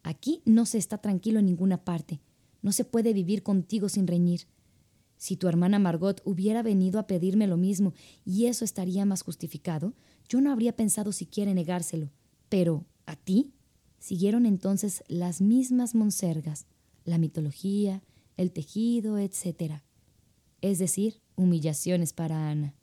[0.04, 2.22] Aquí no se está tranquilo en ninguna parte.
[2.62, 4.48] No se puede vivir contigo sin reñir.
[5.18, 7.94] Si tu hermana Margot hubiera venido a pedirme lo mismo
[8.26, 9.94] y eso estaría más justificado,
[10.28, 12.12] yo no habría pensado siquiera negárselo.
[12.50, 13.54] Pero, ¿a ti?
[14.00, 16.66] Siguieron entonces las mismas monsergas,
[17.06, 18.04] la mitología,
[18.36, 19.82] el tejido, etc.
[20.62, 22.76] Es decir, humillaciones para Ana.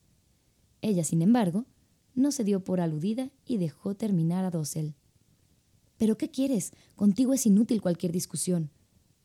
[0.80, 1.66] Ella, sin embargo,
[2.14, 4.94] no se dio por aludida y dejó terminar a Dossel.
[6.00, 6.72] ¿Pero qué quieres?
[6.96, 8.70] Contigo es inútil cualquier discusión.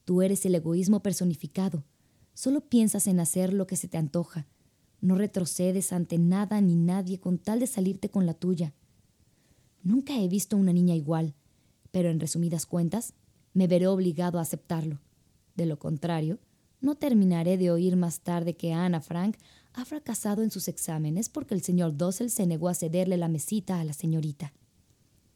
[0.04, 1.86] Tú eres el egoísmo personificado.
[2.34, 4.46] Solo piensas en hacer lo que se te antoja.
[5.00, 8.74] No retrocedes ante nada ni nadie con tal de salirte con la tuya.
[9.84, 11.34] Nunca he visto una niña igual,
[11.92, 13.14] pero en resumidas cuentas,
[13.54, 15.00] me veré obligado a aceptarlo.
[15.56, 16.40] De lo contrario,
[16.82, 19.38] no terminaré de oír más tarde que Ana Frank
[19.72, 23.80] ha fracasado en sus exámenes porque el señor Dossel se negó a cederle la mesita
[23.80, 24.52] a la señorita.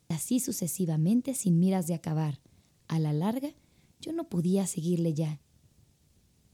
[0.10, 2.42] Así sucesivamente sin miras de acabar.
[2.88, 3.54] A la larga,
[4.02, 5.40] yo no podía seguirle ya.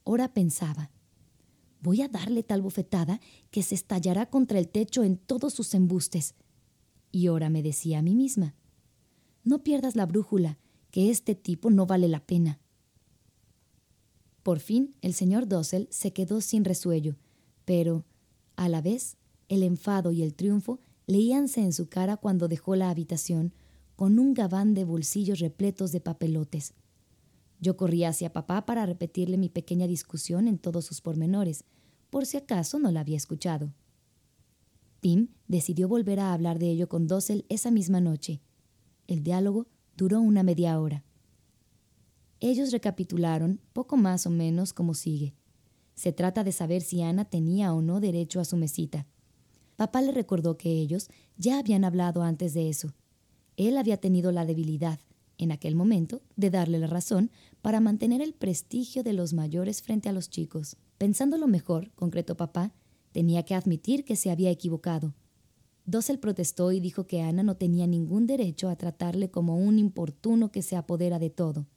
[0.03, 0.91] Ora pensaba,
[1.81, 3.19] voy a darle tal bofetada
[3.51, 6.35] que se estallará contra el techo en todos sus embustes.
[7.11, 8.55] Y ora me decía a mí misma,
[9.43, 10.59] no pierdas la brújula,
[10.91, 12.59] que este tipo no vale la pena.
[14.43, 17.15] Por fin el señor Dossel se quedó sin resuello,
[17.63, 18.05] pero,
[18.55, 19.17] a la vez,
[19.49, 23.53] el enfado y el triunfo leíanse en su cara cuando dejó la habitación
[23.95, 26.73] con un gabán de bolsillos repletos de papelotes.
[27.59, 31.63] Yo corrí hacia papá para repetirle mi pequeña discusión en todos sus pormenores,
[32.09, 33.73] por si acaso no la había escuchado.
[34.99, 38.41] Pim decidió volver a hablar de ello con Dossel esa misma noche,
[39.07, 41.03] el diálogo duró una media hora.
[42.39, 45.35] Ellos recapitularon poco más o menos como sigue.
[45.93, 49.07] Se trata de saber si Ana tenía o no derecho a su mesita.
[49.75, 52.93] Papá le recordó que ellos ya habían hablado antes de eso.
[53.57, 54.99] Él había tenido la debilidad,
[55.37, 60.09] en aquel momento, de darle la razón para mantener el prestigio de los mayores frente
[60.09, 60.77] a los chicos.
[60.97, 62.73] Pensándolo mejor, concretó papá,
[63.11, 65.13] tenía que admitir que se había equivocado.
[65.85, 70.51] Dossel protestó y dijo que Ana no tenía ningún derecho a tratarle como un importuno
[70.51, 71.67] que se apodera de todo.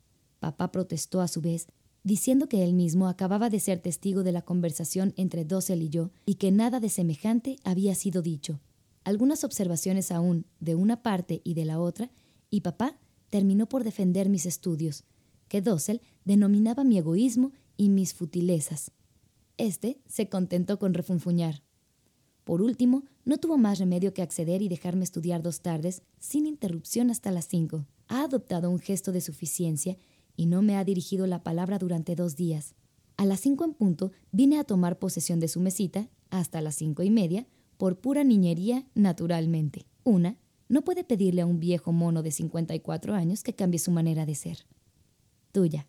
[0.41, 1.67] Papá protestó a su vez,
[2.09, 6.11] diciendo que él mismo acababa de ser testigo de la conversación entre Dossel y yo
[6.25, 8.61] y que nada de semejante había sido dicho.
[9.05, 12.11] Algunas observaciones aún de una parte y de la otra,
[12.49, 12.97] y papá
[13.29, 15.05] terminó por defender mis estudios,
[15.49, 18.91] que Dossel denominaba mi egoísmo y mis futilezas.
[19.59, 21.63] Este se contentó con refunfuñar.
[22.45, 27.11] Por último, no tuvo más remedio que acceder y dejarme estudiar dos tardes, sin interrupción
[27.11, 27.85] hasta las cinco.
[28.07, 29.99] Ha adoptado un gesto de suficiencia
[30.39, 32.77] y no me ha dirigido la palabra durante dos días.
[33.17, 37.03] A las cinco en punto vine a tomar posesión de su mesita, hasta las cinco
[37.03, 39.85] y media, por pura niñería, naturalmente.
[40.05, 44.27] Una, no puede pedirle a un viejo mono de 54 años que cambie su manera
[44.27, 44.59] de ser.
[45.51, 45.89] Tuya.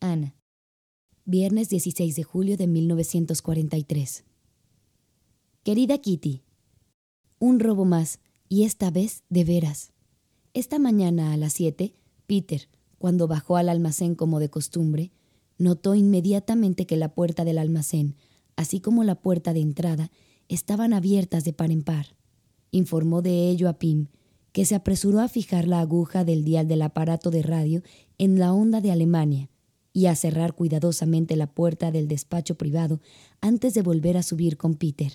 [0.00, 0.34] Ana.
[1.24, 4.24] Viernes 16 de julio de 1943.
[5.62, 6.42] Querida Kitty,
[7.38, 9.92] un robo más, y esta vez de veras.
[10.52, 11.94] Esta mañana a las siete,
[12.26, 12.68] Peter,
[13.06, 15.12] cuando bajó al almacén como de costumbre,
[15.58, 18.16] notó inmediatamente que la puerta del almacén,
[18.56, 20.10] así como la puerta de entrada,
[20.48, 22.16] estaban abiertas de par en par.
[22.72, 24.08] Informó de ello a Pim,
[24.50, 27.84] que se apresuró a fijar la aguja del dial del aparato de radio
[28.18, 29.50] en la onda de Alemania
[29.92, 33.00] y a cerrar cuidadosamente la puerta del despacho privado
[33.40, 35.12] antes de volver a subir con Peter.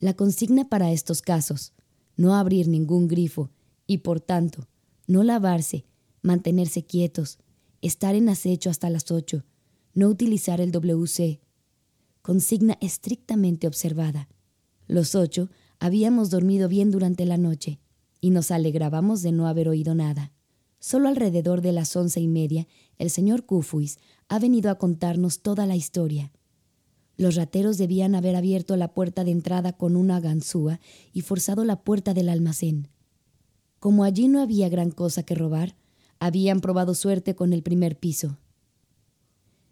[0.00, 1.72] La consigna para estos casos,
[2.16, 3.50] no abrir ningún grifo
[3.86, 4.66] y, por tanto,
[5.06, 5.84] no lavarse,
[6.24, 7.38] mantenerse quietos,
[7.82, 9.44] estar en acecho hasta las ocho,
[9.92, 11.40] no utilizar el WC.
[12.22, 14.28] Consigna estrictamente observada.
[14.88, 17.78] Los ocho habíamos dormido bien durante la noche
[18.20, 20.32] y nos alegrábamos de no haber oído nada.
[20.78, 22.66] Solo alrededor de las once y media,
[22.98, 26.32] el señor Kufuis ha venido a contarnos toda la historia.
[27.16, 30.80] Los rateros debían haber abierto la puerta de entrada con una ganzúa
[31.12, 32.88] y forzado la puerta del almacén.
[33.78, 35.76] Como allí no había gran cosa que robar,
[36.24, 38.38] habían probado suerte con el primer piso.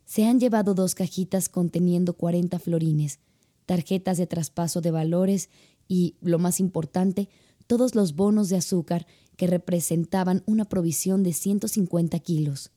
[0.05, 3.21] Se han llevado dos cajitas conteniendo cuarenta florines,
[3.65, 5.49] tarjetas de traspaso de valores
[5.89, 7.31] y, lo más importante,
[7.67, 9.07] todos los bonos de azúcar
[9.39, 12.71] que representaban una provisión de 150 kilos.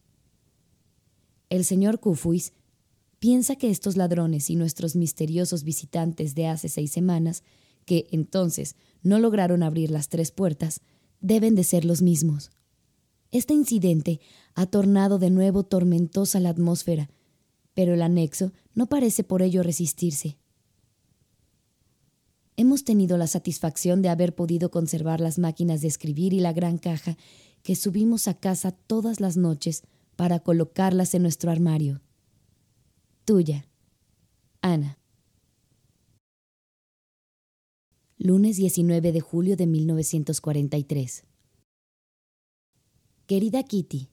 [1.50, 2.54] El señor Kufuis
[3.20, 7.44] piensa que estos ladrones y nuestros misteriosos visitantes de hace seis semanas,
[7.84, 10.80] que entonces no lograron abrir las tres puertas,
[11.20, 12.52] deben de ser los mismos.
[13.36, 14.22] Este incidente
[14.54, 17.10] ha tornado de nuevo tormentosa la atmósfera,
[17.74, 20.38] pero el anexo no parece por ello resistirse.
[22.56, 26.78] Hemos tenido la satisfacción de haber podido conservar las máquinas de escribir y la gran
[26.78, 27.18] caja
[27.62, 29.84] que subimos a casa todas las noches
[30.16, 32.00] para colocarlas en nuestro armario.
[33.26, 33.68] Tuya,
[34.62, 34.98] Ana.
[38.18, 41.26] Lunes 19 de julio de 1943.
[43.28, 44.10] Querida Kitty,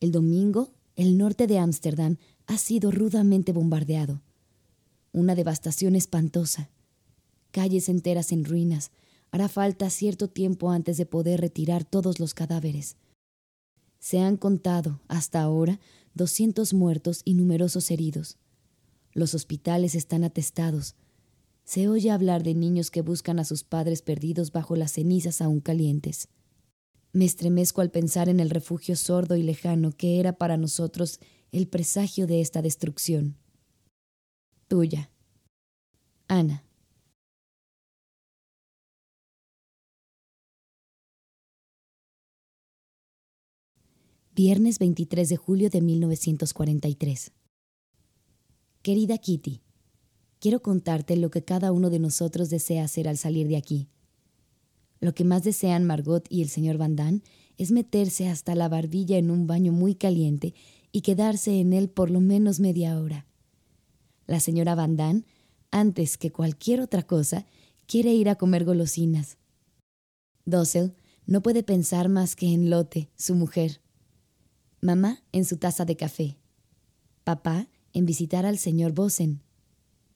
[0.00, 4.22] el domingo el norte de Ámsterdam ha sido rudamente bombardeado.
[5.12, 6.70] Una devastación espantosa
[7.50, 8.90] calles enteras en ruinas.
[9.30, 12.96] Hará falta cierto tiempo antes de poder retirar todos los cadáveres.
[13.98, 15.78] Se han contado, hasta ahora,
[16.14, 18.38] 200 muertos y numerosos heridos.
[19.12, 20.96] Los hospitales están atestados.
[21.64, 25.60] Se oye hablar de niños que buscan a sus padres perdidos bajo las cenizas aún
[25.60, 26.28] calientes.
[27.12, 31.18] Me estremezco al pensar en el refugio sordo y lejano que era para nosotros
[31.50, 33.36] el presagio de esta destrucción.
[34.68, 35.10] Tuya.
[36.28, 36.64] Ana.
[44.32, 47.32] Viernes 23 de julio de 1943.
[48.82, 49.60] Querida Kitty,
[50.38, 53.88] quiero contarte lo que cada uno de nosotros desea hacer al salir de aquí.
[55.00, 57.22] Lo que más desean Margot y el señor Van Damme
[57.56, 60.54] es meterse hasta la barbilla en un baño muy caliente
[60.92, 63.26] y quedarse en él por lo menos media hora.
[64.26, 65.24] La señora Van Damme,
[65.70, 67.46] antes que cualquier otra cosa,
[67.86, 69.38] quiere ir a comer golosinas.
[70.44, 70.94] Dossel
[71.26, 73.80] no puede pensar más que en Lotte, su mujer.
[74.80, 76.38] Mamá en su taza de café.
[77.24, 79.42] Papá en visitar al señor Bosen.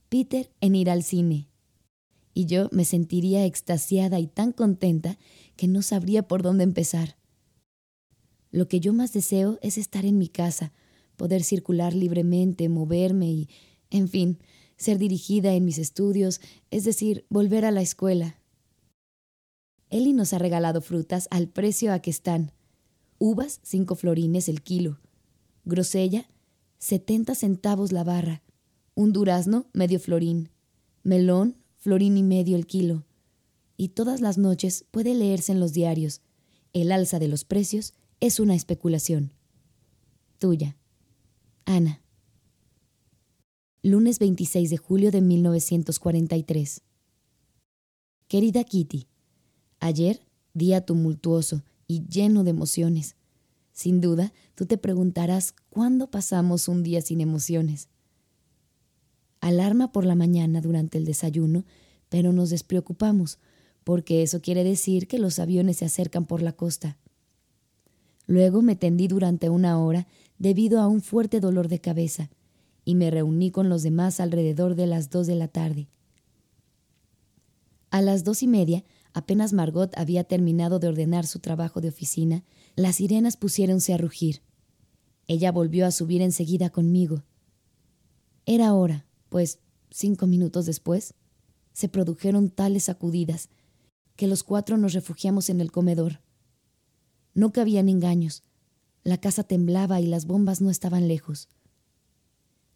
[0.09, 1.49] Peter en ir al cine.
[2.35, 5.17] Y yo me sentiría extasiada y tan contenta
[5.57, 7.17] que no sabría por dónde empezar.
[8.51, 10.73] Lo que yo más deseo es estar en mi casa,
[11.17, 13.49] poder circular libremente, moverme y,
[13.91, 14.39] en fin,
[14.77, 18.41] ser dirigida en mis estudios, es decir, volver a la escuela.
[19.91, 22.53] Eli nos ha regalado frutas al precio a que están,
[23.19, 24.99] uvas cinco florines el kilo,
[25.65, 26.29] grosella
[26.79, 28.43] setenta centavos la barra,
[28.95, 30.51] un durazno medio florín,
[31.03, 33.05] melón florín y medio el kilo.
[33.77, 36.23] Y todas las noches puede leerse en los diarios,
[36.73, 39.33] el alza de los precios es una especulación.
[40.39, 40.79] Tuya,
[41.67, 42.01] Ana.
[43.83, 46.81] Lunes 26 de julio de 1943.
[48.29, 49.07] Querida Kitty,
[49.79, 53.15] ayer, día tumultuoso, y lleno de emociones.
[53.73, 57.91] Sin duda, tú te preguntarás cuándo pasamos un día sin emociones.
[59.45, 61.67] Alarma por la mañana durante el desayuno,
[62.09, 63.39] pero nos despreocupamos,
[63.85, 66.97] porque eso quiere decir que los aviones se acercan por la costa.
[68.27, 70.07] Luego me tendí durante una hora
[70.39, 72.31] debido a un fuerte dolor de cabeza
[72.87, 75.89] y me reuní con los demás alrededor de las dos de la tarde.
[77.91, 78.83] A las dos y media
[79.13, 82.45] Apenas Margot había terminado de ordenar su trabajo de oficina,
[82.77, 84.41] las sirenas pusiéronse a rugir.
[85.27, 87.23] Ella volvió a subir enseguida conmigo.
[88.47, 89.59] Era hora, pues
[89.91, 91.15] cinco minutos después,
[91.73, 93.49] se produjeron tales sacudidas
[94.15, 96.21] que los cuatro nos refugiamos en el comedor.
[97.35, 98.45] No cabían engaños.
[99.03, 101.49] La casa temblaba y las bombas no estaban lejos.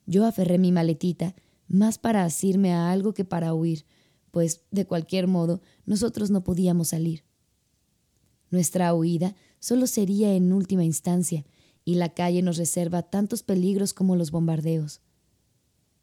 [0.04, 1.36] Yo aferré mi maletita,
[1.68, 3.86] más para asirme a algo que para huir,
[4.32, 7.22] pues, de cualquier modo, nosotros no podíamos salir.
[8.50, 11.46] Nuestra huida solo sería en última instancia,
[11.84, 15.02] y la calle nos reserva tantos peligros como los bombardeos.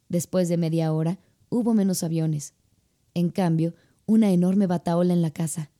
[0.10, 2.54] Después de media hora hubo menos aviones.
[3.14, 3.74] En cambio,
[4.06, 5.72] una enorme bataola en la casa.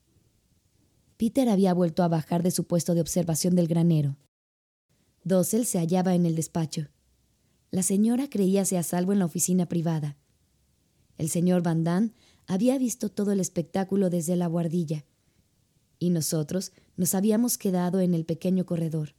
[1.18, 4.18] Peter había vuelto a bajar de su puesto de observación del granero.
[5.24, 6.88] Dossel se hallaba en el despacho.
[7.72, 10.18] La señora creíase a salvo en la oficina privada.
[11.18, 12.14] El señor Van Damme
[12.48, 15.06] había visto todo el espectáculo desde la guardilla,
[15.98, 19.16] y nosotros nos habíamos quedado en el pequeño corredor.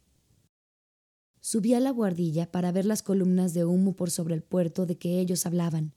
[1.49, 4.97] Subí a la guardilla para ver las columnas de humo por sobre el puerto de
[4.97, 5.93] que ellos hablaban.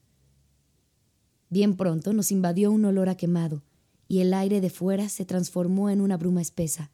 [1.48, 3.64] Bien pronto nos invadió un olor a quemado,
[4.06, 6.92] y el aire de fuera se transformó en una bruma espesa.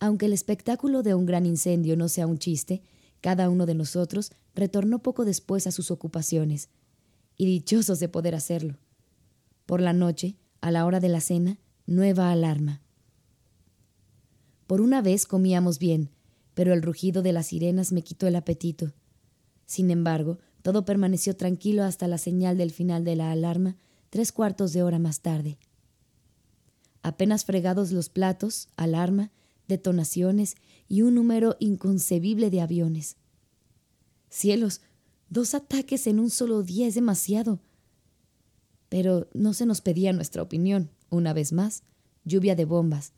[0.00, 2.82] Aunque el espectáculo de un gran incendio no sea un chiste,
[3.20, 6.70] cada uno de nosotros retornó poco después a sus ocupaciones,
[7.36, 8.78] y dichosos de poder hacerlo.
[9.66, 12.80] Por la noche, a la hora de la cena, nueva alarma.
[14.66, 16.13] Por una vez comíamos bien,
[16.54, 18.92] pero el rugido de las sirenas me quitó el apetito.
[19.66, 23.76] Sin embargo, todo permaneció tranquilo hasta la señal del final de la alarma,
[24.10, 25.58] tres cuartos de hora más tarde.
[27.02, 29.30] Apenas fregados los platos, alarma,
[29.68, 30.54] detonaciones
[30.88, 33.16] y un número inconcebible de aviones.
[34.30, 34.80] Cielos,
[35.28, 37.60] dos ataques en un solo día es demasiado.
[38.88, 41.82] Pero no se nos pedía nuestra opinión, una vez más,
[42.24, 43.12] lluvia de bombas.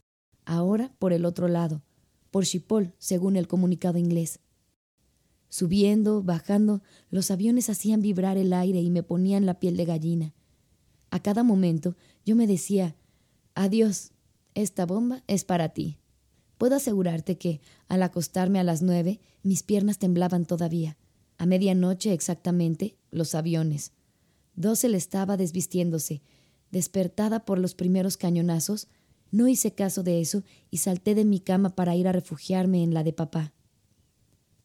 [0.45, 1.82] Ahora por el otro lado,
[2.31, 4.41] por Chipol, según el comunicado inglés.
[5.49, 10.35] Subiendo, bajando, los aviones hacían vibrar el aire y me ponían la piel de gallina.
[11.11, 12.97] A cada momento yo me decía,
[13.55, 14.12] adiós,
[14.55, 15.99] esta bomba es para ti.
[16.59, 20.97] Puedo asegurarte que, al acostarme a las nueve, mis piernas temblaban todavía.
[21.39, 23.93] A medianoche exactamente, los aviones.
[24.55, 26.22] Dossel estaba desvistiéndose.
[26.70, 28.89] Despertada por los primeros cañonazos,
[29.37, 32.95] no hice caso de eso y salté de mi cama para ir a refugiarme en
[32.95, 33.53] la de papá.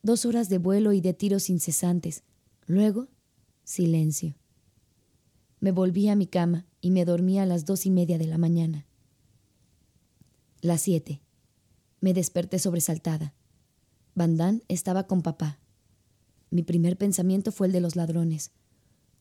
[0.01, 2.23] Dos horas de vuelo y de tiros incesantes.
[2.67, 3.09] Luego,
[3.65, 4.33] silencio.
[5.59, 8.37] Me volví a mi cama y me dormí a las dos y media de la
[8.37, 8.85] mañana.
[10.61, 11.21] Las siete.
[11.99, 13.33] Me desperté sobresaltada.
[14.15, 15.59] Bandán estaba con papá.
[16.49, 18.51] Mi primer pensamiento fue el de los ladrones.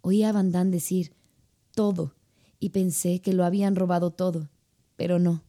[0.01, 1.13] Oí a Bandán decir
[1.75, 2.15] todo
[2.61, 4.49] y pensé que lo habían robado todo,
[5.01, 5.43] pero no.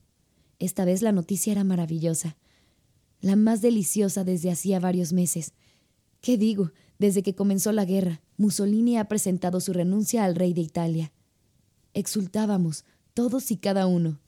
[0.60, 2.38] Esta vez la noticia era maravillosa,
[3.20, 5.52] la más deliciosa desde hacía varios meses.
[6.22, 6.72] ¿Qué digo?
[7.00, 11.12] Desde que comenzó la guerra, Mussolini ha presentado su renuncia al rey de Italia.
[11.94, 14.22] Exultábamos, todos y cada uno.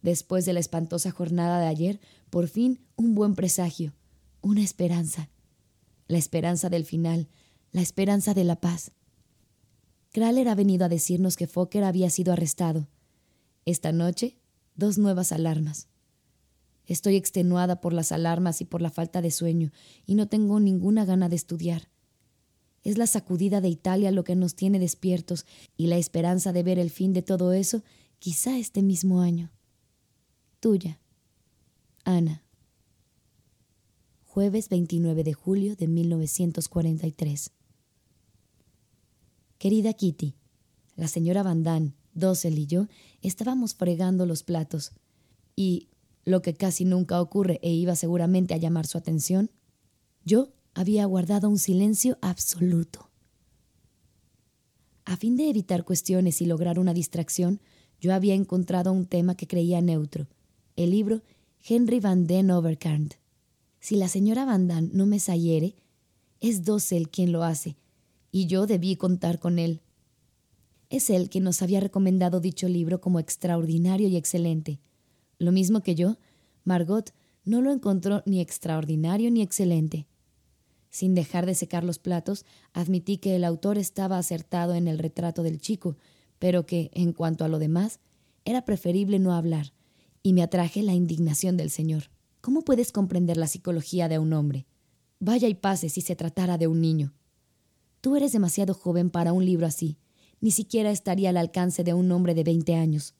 [0.00, 2.00] Después de la espantosa jornada de ayer,
[2.30, 3.92] por fin un buen presagio,
[4.40, 5.28] una esperanza.
[6.08, 7.28] La esperanza del final,
[7.70, 8.92] la esperanza de la paz.
[10.10, 12.88] Kraler ha venido a decirnos que Fokker había sido arrestado.
[13.66, 14.38] Esta noche,
[14.76, 15.88] dos nuevas alarmas.
[16.86, 19.72] Estoy extenuada por las alarmas y por la falta de sueño,
[20.06, 21.88] y no tengo ninguna gana de estudiar.
[22.84, 25.46] Es la sacudida de Italia lo que nos tiene despiertos,
[25.76, 27.82] y la esperanza de ver el fin de todo eso,
[28.20, 29.50] quizá este mismo año.
[30.60, 31.00] Tuya.
[32.04, 32.44] Ana.
[34.22, 37.50] Jueves 29 de julio de 1943.
[39.58, 40.36] Querida Kitty,
[40.94, 42.88] la señora Van Damme, Dossel y yo
[43.28, 44.92] estábamos fregando los platos
[45.54, 45.88] y,
[46.26, 49.50] lo que casi nunca ocurre e iba seguramente a llamar su atención,
[50.24, 53.08] yo había guardado un silencio absoluto.
[55.04, 57.60] A fin de evitar cuestiones y lograr una distracción,
[58.00, 60.26] yo había encontrado un tema que creía neutro
[60.74, 61.22] el libro
[61.66, 63.14] Henry Van Den Overkant.
[63.80, 65.74] Si la señora Van Damme no me sayere,
[66.40, 67.76] es Dossel quien lo hace,
[68.30, 69.80] y yo debí contar con él.
[70.90, 74.80] Es él quien nos había recomendado dicho libro como extraordinario y excelente.
[75.38, 76.16] Lo mismo que yo,
[76.64, 77.12] Margot
[77.44, 80.06] no lo encontró ni extraordinario ni excelente.
[80.90, 85.42] Sin dejar de secar los platos, admití que el autor estaba acertado en el retrato
[85.42, 85.96] del chico,
[86.38, 88.00] pero que, en cuanto a lo demás,
[88.44, 89.72] era preferible no hablar
[90.22, 92.10] y me atraje la indignación del Señor.
[92.40, 94.66] ¿Cómo puedes comprender la psicología de un hombre?
[95.18, 97.12] Vaya y pase si se tratara de un niño.
[98.00, 99.98] Tú eres demasiado joven para un libro así.
[100.40, 103.14] Ni siquiera estaría al alcance de un hombre de veinte años.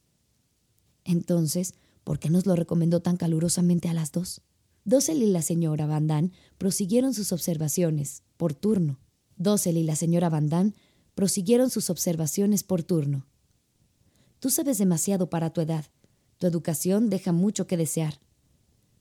[1.04, 4.42] Entonces, ¿por qué nos lo recomendó tan calurosamente a las dos?
[4.84, 9.00] Dosel y la señora Van Damme prosiguieron sus observaciones, por turno.
[9.36, 10.74] Dosel y la señora Van Damme
[11.14, 13.26] prosiguieron sus observaciones por turno.
[14.38, 15.86] Tú sabes demasiado para tu edad,
[16.38, 18.20] tu educación deja mucho que desear.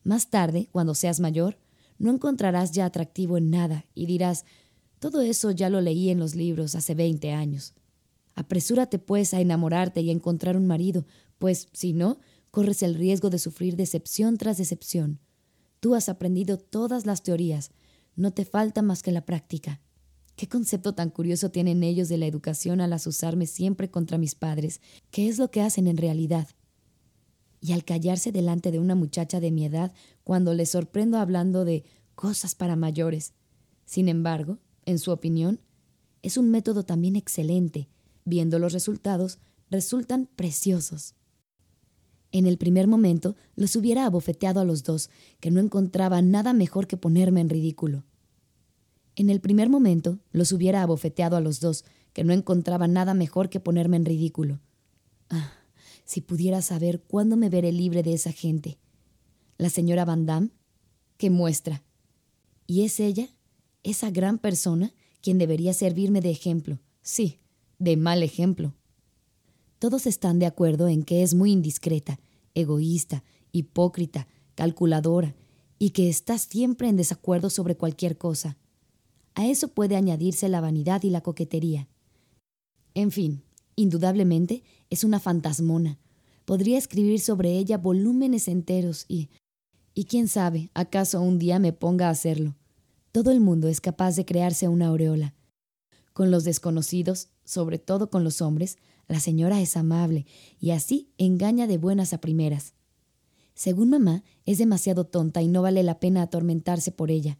[0.03, 1.57] Más tarde, cuando seas mayor,
[1.97, 4.45] no encontrarás ya atractivo en nada y dirás,
[4.99, 7.74] todo eso ya lo leí en los libros hace veinte años.
[8.36, 11.06] Apresúrate, pues, a enamorarte y a encontrar un marido,
[11.40, 12.20] pues, si no,
[12.52, 15.20] corres el riesgo de sufrir decepción tras decepción.
[15.80, 17.72] Tú has aprendido todas las teorías,
[18.16, 19.82] no te falta más que la práctica.
[20.36, 24.82] ¿Qué concepto tan curioso tienen ellos de la educación al asusarme siempre contra mis padres?
[25.12, 26.48] ¿Qué es lo que hacen en realidad?
[27.66, 29.92] y al callarse delante de una muchacha de mi edad
[30.24, 31.84] cuando le sorprendo hablando de
[32.14, 33.34] cosas para mayores.
[33.86, 35.60] Sin embargo, en su opinión,
[36.22, 37.90] es un método también excelente.
[38.26, 41.16] Viendo los resultados, resultan preciosos.
[42.32, 45.10] En el primer momento los hubiera abofeteado a los dos,
[45.40, 48.04] que no encontraba nada mejor que ponerme en ridículo.
[49.16, 53.50] En el primer momento los hubiera abofeteado a los dos, que no encontraba nada mejor
[53.50, 54.60] que ponerme en ridículo.
[55.30, 55.54] Ah,
[56.04, 58.80] si pudiera saber cuándo me veré libre de esa gente.
[59.58, 60.50] La señora Van Damme,
[61.18, 61.84] que muestra.
[62.68, 63.30] Y es ella,
[63.84, 66.80] esa gran persona, quien debería servirme de ejemplo.
[67.02, 67.40] Sí,
[67.80, 68.74] de mal ejemplo.
[69.80, 72.20] Todos están de acuerdo en que es muy indiscreta,
[72.54, 75.36] egoísta, hipócrita, calculadora,
[75.78, 78.58] y que está siempre en desacuerdo sobre cualquier cosa.
[79.36, 81.90] A eso puede añadirse la vanidad y la coquetería.
[82.94, 83.44] En fin,
[83.76, 86.00] indudablemente es una fantasmona.
[86.46, 89.30] Podría escribir sobre ella volúmenes enteros y...
[89.98, 92.56] Y quién sabe, acaso un día me ponga a hacerlo.
[93.14, 95.34] Todo el mundo es capaz de crearse una aureola.
[96.12, 98.78] Con los desconocidos, sobre todo con los hombres,
[99.08, 100.26] la señora es amable
[100.60, 102.74] y así engaña de buenas a primeras.
[103.54, 107.39] Según mamá, es demasiado tonta y no vale la pena atormentarse por ella.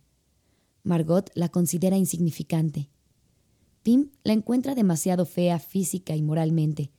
[0.84, 2.90] Margot la considera insignificante.
[3.84, 6.92] Pim la encuentra demasiado fea física y moralmente.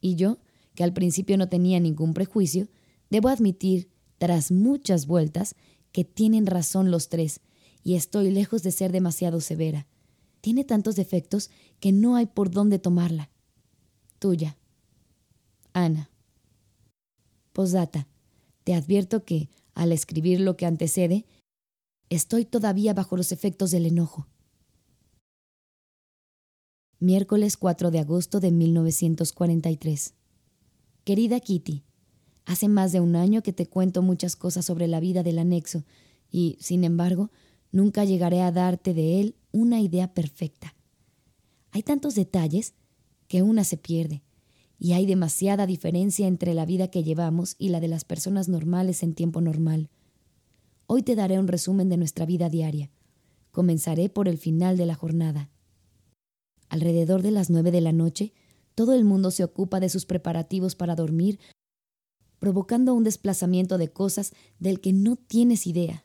[0.00, 0.38] Y yo,
[0.74, 2.68] que al principio no tenía ningún prejuicio,
[3.10, 5.54] debo admitir, tras muchas vueltas,
[5.92, 7.40] que tienen razón los tres,
[7.84, 9.86] y estoy lejos de ser demasiado severa.
[10.40, 13.30] Tiene tantos defectos que no hay por dónde tomarla.
[14.18, 14.56] Tuya.
[15.72, 16.10] Ana.
[17.52, 18.06] Posdata.
[18.64, 21.24] Te advierto que, al escribir lo que antecede,
[22.10, 24.26] estoy todavía bajo los efectos del enojo.
[27.00, 30.14] Miércoles 4 de agosto de 1943.
[31.04, 31.84] Querida Kitty,
[32.44, 35.84] hace más de un año que te cuento muchas cosas sobre la vida del anexo
[36.30, 37.30] y, sin embargo,
[37.70, 40.74] nunca llegaré a darte de él una idea perfecta.
[41.70, 42.74] Hay tantos detalles
[43.28, 44.22] que una se pierde,
[44.78, 49.02] y hay demasiada diferencia entre la vida que llevamos y la de las personas normales
[49.02, 49.90] en tiempo normal.
[50.86, 52.90] Hoy te daré un resumen de nuestra vida diaria.
[53.50, 55.50] Comenzaré por el final de la jornada.
[56.68, 58.32] Alrededor de las nueve de la noche,
[58.74, 61.40] todo el mundo se ocupa de sus preparativos para dormir,
[62.38, 66.04] provocando un desplazamiento de cosas del que no tienes idea.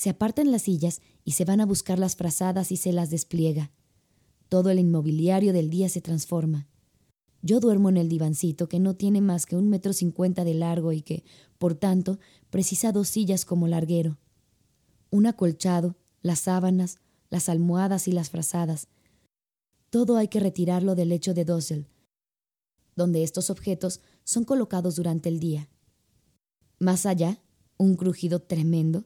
[0.00, 3.70] Se apartan las sillas y se van a buscar las frazadas y se las despliega.
[4.48, 6.68] Todo el inmobiliario del día se transforma.
[7.42, 10.94] Yo duermo en el divancito que no tiene más que un metro cincuenta de largo
[10.94, 11.22] y que,
[11.58, 14.16] por tanto, precisa dos sillas como larguero.
[15.10, 16.96] Un acolchado, las sábanas,
[17.28, 18.88] las almohadas y las frazadas.
[19.90, 21.88] Todo hay que retirarlo del lecho de Dossel,
[22.96, 25.68] donde estos objetos son colocados durante el día.
[26.78, 27.42] Más allá,
[27.76, 29.04] un crujido tremendo,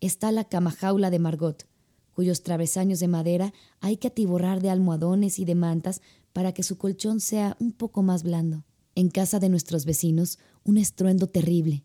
[0.00, 1.66] está la cama jaula de Margot,
[2.12, 6.00] cuyos travesaños de madera hay que atiborrar de almohadones y de mantas
[6.32, 8.64] para que su colchón sea un poco más blando.
[8.94, 11.84] En casa de nuestros vecinos, un estruendo terrible.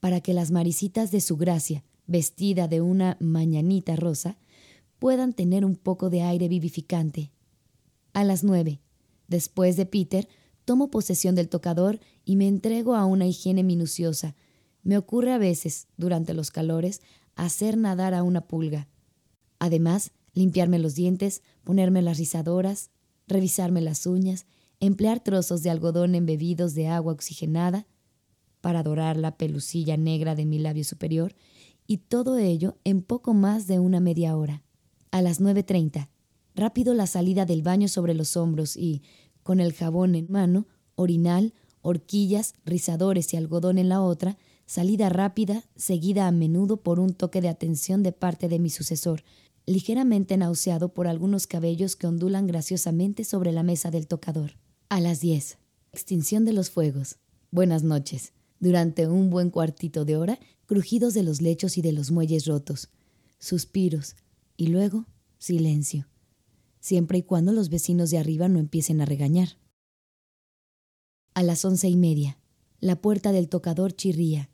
[0.00, 4.38] Para que las marisitas de su gracia, vestida de una mañanita rosa,
[4.98, 7.32] puedan tener un poco de aire vivificante.
[8.12, 8.80] A las nueve,
[9.26, 10.28] después de Peter,
[10.64, 14.36] tomo posesión del tocador y me entrego a una higiene minuciosa.
[14.82, 17.00] Me ocurre a veces, durante los calores,
[17.36, 18.88] hacer nadar a una pulga.
[19.58, 22.90] Además, limpiarme los dientes, ponerme las rizadoras,
[23.26, 24.46] revisarme las uñas,
[24.80, 27.86] emplear trozos de algodón embebidos de agua oxigenada
[28.60, 31.34] para dorar la pelucilla negra de mi labio superior,
[31.86, 34.62] y todo ello en poco más de una media hora.
[35.10, 36.08] A las 9.30,
[36.54, 39.02] rápido la salida del baño sobre los hombros y,
[39.42, 44.38] con el jabón en mano, orinal, horquillas, rizadores y algodón en la otra,
[44.72, 49.22] salida rápida, seguida a menudo por un toque de atención de parte de mi sucesor,
[49.66, 54.52] ligeramente nauseado por algunos cabellos que ondulan graciosamente sobre la mesa del tocador.
[54.88, 55.58] A las diez.
[55.92, 57.18] Extinción de los fuegos.
[57.50, 58.32] Buenas noches.
[58.60, 62.88] Durante un buen cuartito de hora, crujidos de los lechos y de los muelles rotos.
[63.38, 64.16] Suspiros.
[64.56, 65.04] Y luego,
[65.36, 66.08] silencio.
[66.80, 69.58] Siempre y cuando los vecinos de arriba no empiecen a regañar.
[71.34, 72.38] A las once y media.
[72.80, 74.48] La puerta del tocador chirría.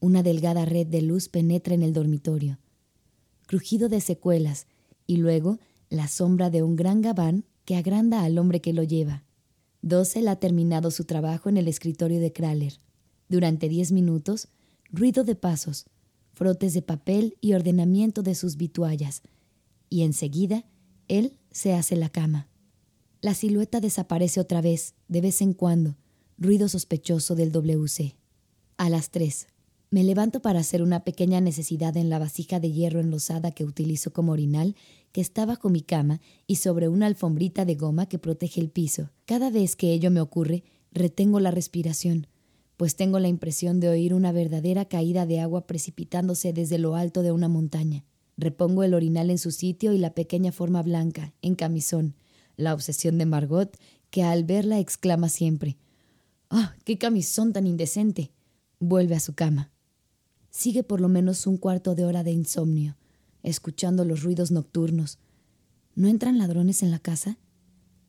[0.00, 2.58] Una delgada red de luz penetra en el dormitorio
[3.48, 4.66] crujido de secuelas
[5.06, 9.24] y luego la sombra de un gran gabán que agranda al hombre que lo lleva.
[9.80, 12.78] Dossel ha terminado su trabajo en el escritorio de Kraler.
[13.28, 14.48] Durante diez minutos,
[14.92, 15.86] ruido de pasos,
[16.34, 19.22] frotes de papel y ordenamiento de sus vituallas.
[19.88, 20.66] Y enseguida,
[21.08, 22.48] él se hace la cama.
[23.22, 25.96] La silueta desaparece otra vez, de vez en cuando,
[26.36, 28.14] ruido sospechoso del WC.
[28.76, 29.46] A las tres.
[29.90, 34.12] Me levanto para hacer una pequeña necesidad en la vasija de hierro enlosada que utilizo
[34.12, 34.76] como orinal,
[35.12, 39.10] que está bajo mi cama y sobre una alfombrita de goma que protege el piso.
[39.24, 40.62] Cada vez que ello me ocurre,
[40.92, 42.26] retengo la respiración,
[42.76, 47.22] pues tengo la impresión de oír una verdadera caída de agua precipitándose desde lo alto
[47.22, 48.04] de una montaña.
[48.36, 52.14] Repongo el orinal en su sitio y la pequeña forma blanca, en camisón,
[52.56, 53.74] la obsesión de Margot,
[54.10, 55.78] que al verla exclama siempre:
[56.50, 58.32] ¡Ah, qué camisón tan indecente!
[58.78, 59.72] Vuelve a su cama.
[60.50, 62.96] Sigue por lo menos un cuarto de hora de insomnio,
[63.42, 65.18] escuchando los ruidos nocturnos.
[65.94, 67.38] ¿No entran ladrones en la casa?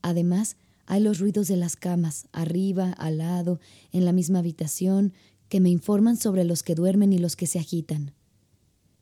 [0.01, 3.59] Además, hay los ruidos de las camas, arriba, al lado,
[3.91, 5.13] en la misma habitación,
[5.49, 8.13] que me informan sobre los que duermen y los que se agitan.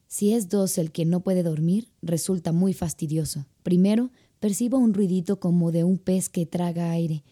[0.08, 3.46] Si es dos el que no puede dormir, resulta muy fastidioso.
[3.64, 4.10] Primero,
[4.40, 7.24] percibo un ruidito como de un pez que traga aire,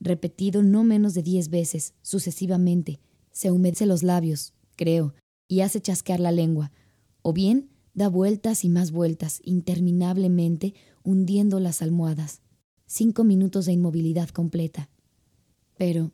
[0.00, 3.00] repetido no menos de diez veces, sucesivamente.
[3.30, 5.14] Se humedece los labios, creo,
[5.48, 6.70] y hace chasquear la lengua,
[7.22, 12.42] o bien da vueltas y más vueltas, interminablemente hundiendo las almohadas.
[12.86, 14.88] Cinco minutos de inmovilidad completa.
[15.76, 16.12] Pero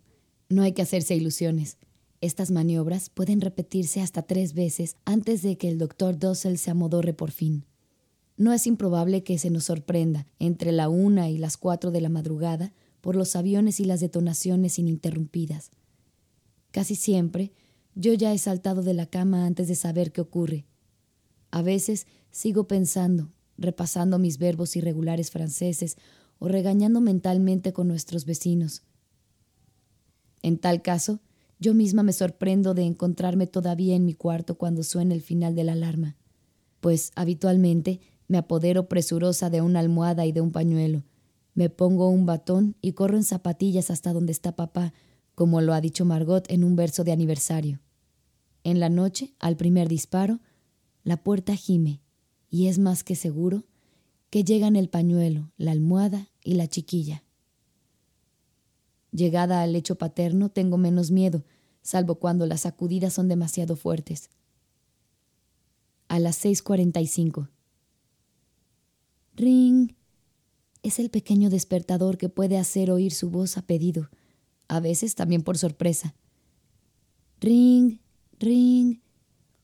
[0.49, 1.77] no hay que hacerse ilusiones.
[2.21, 7.13] Estas maniobras pueden repetirse hasta tres veces antes de que el doctor Dussel se amodorre
[7.13, 7.67] por fin.
[8.37, 12.09] No es improbable que se nos sorprenda, entre la una y las cuatro de la
[12.09, 15.71] madrugada, por los aviones y las detonaciones ininterrumpidas.
[16.71, 17.53] Casi siempre
[17.95, 20.67] yo ya he saltado de la cama antes de saber qué ocurre.
[21.51, 25.97] A veces sigo pensando, repasando mis verbos irregulares franceses
[26.39, 28.83] o regañando mentalmente con nuestros vecinos.
[30.43, 31.21] En tal caso,
[31.61, 35.65] yo misma me sorprendo de encontrarme todavía en mi cuarto cuando suena el final de
[35.65, 36.17] la alarma,
[36.81, 41.05] pues habitualmente me apodero presurosa de una almohada y de un pañuelo,
[41.55, 44.93] me pongo un batón y corro en zapatillas hasta donde está papá,
[45.37, 47.81] como lo ha dicho Margot en un verso de aniversario.
[48.65, 50.41] En la noche, al primer disparo,
[51.05, 52.01] la puerta gime,
[52.51, 53.65] y es más que seguro
[54.31, 57.23] que llegan el pañuelo, la almohada y la chiquilla.
[59.13, 61.45] Llegada al lecho paterno, tengo menos miedo,
[61.83, 64.31] salvo cuando las sacudidas son demasiado fuertes.
[66.09, 67.51] A las 6:45.
[69.37, 69.95] Ring.
[70.83, 74.11] Es el pequeño despertador que puede hacer oír su voz a pedido,
[74.69, 76.15] a veces también por sorpresa.
[77.41, 77.99] Ring,
[78.39, 79.01] ring.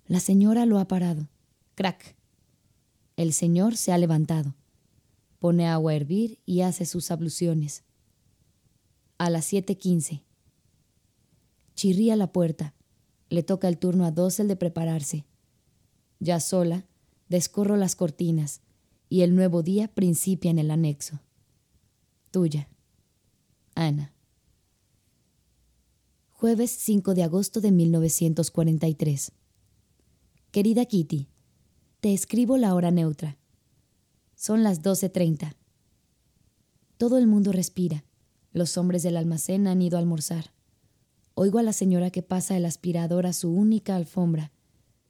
[0.06, 1.28] La señora lo ha parado.
[1.74, 2.16] Crack.
[3.16, 4.54] El señor se ha levantado.
[5.38, 7.84] Pone agua a hervir y hace sus abluciones.
[9.18, 10.22] A las 7:15.
[11.74, 12.74] Chirría la puerta.
[13.28, 15.24] Le toca el turno a Dossel de prepararse.
[16.18, 16.86] Ya sola,
[17.28, 18.60] descorro las cortinas
[19.08, 21.20] y el nuevo día principia en el anexo.
[22.30, 22.68] Tuya.
[23.74, 24.12] Ana.
[26.40, 29.32] Jueves 5 de agosto de 1943.
[30.50, 31.28] Querida Kitty,
[32.00, 33.36] te escribo la hora neutra.
[34.36, 35.54] Son las 12.30.
[36.96, 38.06] Todo el mundo respira.
[38.54, 40.54] Los hombres del almacén han ido a almorzar.
[41.34, 44.50] Oigo a la señora que pasa el aspirador a su única alfombra.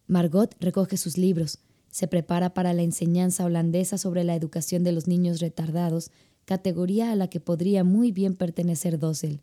[0.09, 1.61] Margot recoge sus libros,
[1.93, 6.11] se prepara para la enseñanza holandesa sobre la educación de los niños retardados,
[6.45, 9.43] categoría a la que podría muy bien pertenecer Dossel.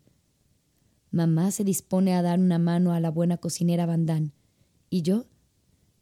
[1.10, 4.32] Mamá se dispone a dar una mano a la buena cocinera Bandán.
[4.90, 5.26] ¿Y yo?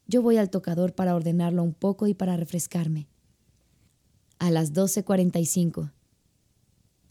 [0.07, 3.09] Yo voy al tocador para ordenarlo un poco y para refrescarme.
[4.39, 5.93] A las 12.45.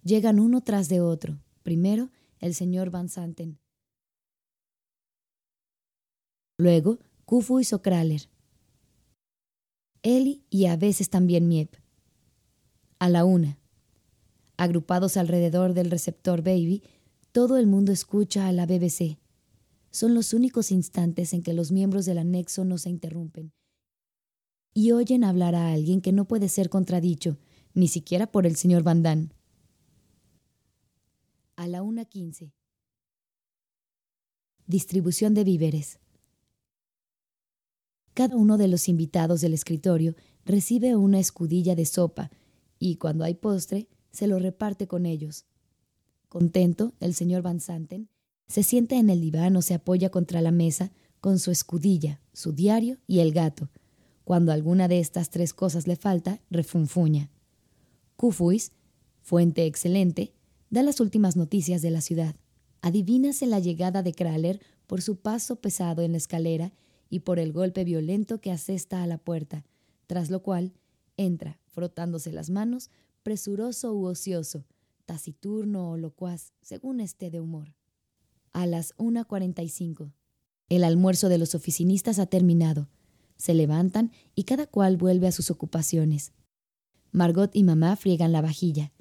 [0.03, 1.39] Llegan uno tras de otro.
[1.63, 3.57] Primero, el señor Van Santen.
[6.57, 8.29] Luego, Kufu y Sokraler.
[10.03, 11.75] Eli y a veces también Miep.
[12.99, 13.57] A la una.
[14.55, 16.83] Agrupados alrededor del receptor Baby,
[17.35, 19.19] todo el mundo escucha a la BBC.
[19.91, 23.51] Son los únicos instantes en que los miembros del anexo no se interrumpen
[24.73, 27.37] y oyen hablar a alguien que no puede ser contradicho,
[27.73, 29.33] ni siquiera por el señor Van Damme.
[31.57, 32.53] A la 1.15.
[34.65, 35.99] Distribución de víveres.
[38.13, 40.15] Cada uno de los invitados del escritorio
[40.45, 42.31] recibe una escudilla de sopa
[42.79, 45.45] y cuando hay postre se lo reparte con ellos.
[46.35, 48.09] Contento, el señor Van Santen
[48.47, 52.51] se sienta en el diván o se apoya contra la mesa con su escudilla, su
[52.51, 53.69] diario y el gato.
[54.25, 57.31] Cuando alguna de estas tres cosas le falta, refunfuña.
[58.17, 58.73] Kufuis,
[59.21, 60.33] fuente excelente,
[60.69, 62.35] da las últimas noticias de la ciudad.
[62.81, 66.73] Adivínase la llegada de Kraler por su paso pesado en la escalera
[67.09, 69.63] y por el golpe violento que asesta a la puerta,
[70.05, 70.73] tras lo cual
[71.15, 72.89] entra, frotándose las manos,
[73.23, 74.65] presuroso u ocioso,
[75.05, 77.75] taciturno o locuaz, según esté de humor.
[78.51, 80.11] A las 1.45.
[80.69, 82.89] El almuerzo de los oficinistas ha terminado.
[83.37, 86.31] Se levantan y cada cual vuelve a sus ocupaciones.
[87.11, 88.91] Margot y mamá friegan la vajilla.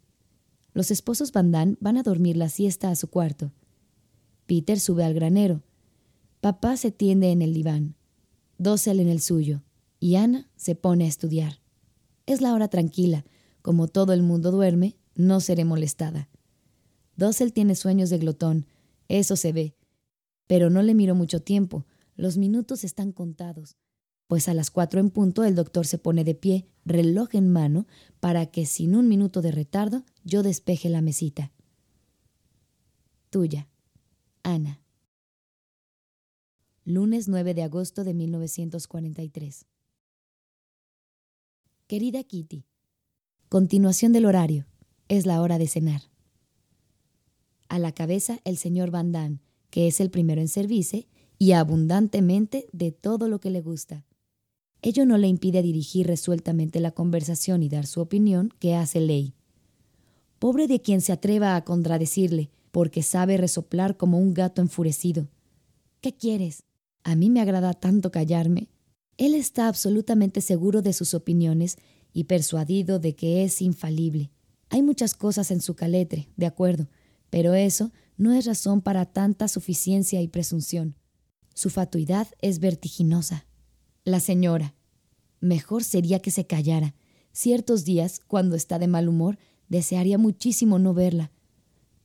[0.72, 3.52] Los esposos Van van a dormir la siesta a su cuarto.
[4.46, 5.62] Peter sube al granero.
[6.40, 7.96] Papá se tiende en el diván.
[8.59, 9.62] Dossel en el suyo.
[10.00, 11.61] Y Ana se pone a estudiar.
[12.26, 13.24] Es la hora tranquila.
[13.62, 16.29] Como todo el mundo duerme, no seré molestada.
[17.17, 18.67] Dossel tiene sueños de glotón.
[19.09, 19.77] Eso se ve.
[20.47, 21.87] Pero no le miro mucho tiempo.
[22.17, 23.77] Los minutos están contados
[24.27, 27.87] pues a las cuatro en punto el doctor se pone de pie, reloj en mano,
[28.21, 31.53] para que sin un minuto de retardo yo despeje la mesita.
[33.31, 33.69] Tuya,
[34.43, 34.81] Ana.
[36.85, 39.67] Lunes 9 de agosto de 1943.
[41.87, 42.65] Querida Kitty,
[43.49, 44.67] continuación del horario.
[45.09, 46.02] Es la hora de cenar.
[47.68, 49.40] A la cabeza el señor Van Damme,
[49.70, 54.05] que es el primero en servirse, y abundantemente de todo lo que le gusta
[54.84, 59.32] ello no le impide dirigir resueltamente la conversación y dar su opinión, que hace ley.
[60.38, 65.26] Pobre de quien se atreva a contradecirle, porque sabe resoplar como un gato enfurecido.
[66.02, 66.64] ¿Qué quieres?
[67.02, 68.68] A mí me agrada tanto callarme.
[69.16, 71.78] Él está absolutamente seguro de sus opiniones
[72.12, 74.32] y persuadido de que es infalible.
[74.71, 76.89] Hay muchas cosas en su caletre, de acuerdo,
[77.31, 80.97] pero eso no es razón para tanta suficiencia y presunción.
[81.55, 83.47] Su fatuidad es vertiginosa.
[84.05, 84.75] La señora.
[85.41, 86.95] Mejor sería que se callara.
[87.33, 89.39] Ciertos días, cuando está de mal humor,
[89.69, 91.33] desearía muchísimo no verla.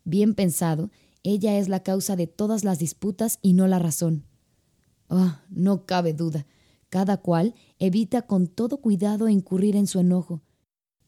[0.04, 0.92] Bien pensado,
[1.24, 4.26] ella es la causa de todas las disputas y no la razón.
[5.10, 6.46] Ah, no cabe duda.
[6.90, 10.42] Cada cual evita con todo cuidado incurrir en su enojo,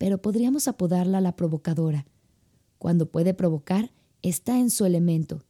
[0.01, 2.07] pero podríamos apodarla la provocadora.
[2.79, 3.91] Cuando puede provocar,
[4.23, 5.43] está en su elemento.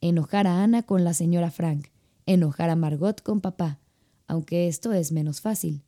[0.00, 1.88] Enojar a Ana con la señora Frank,
[2.24, 3.80] enojar a Margot con papá,
[4.28, 5.82] aunque esto es menos fácil.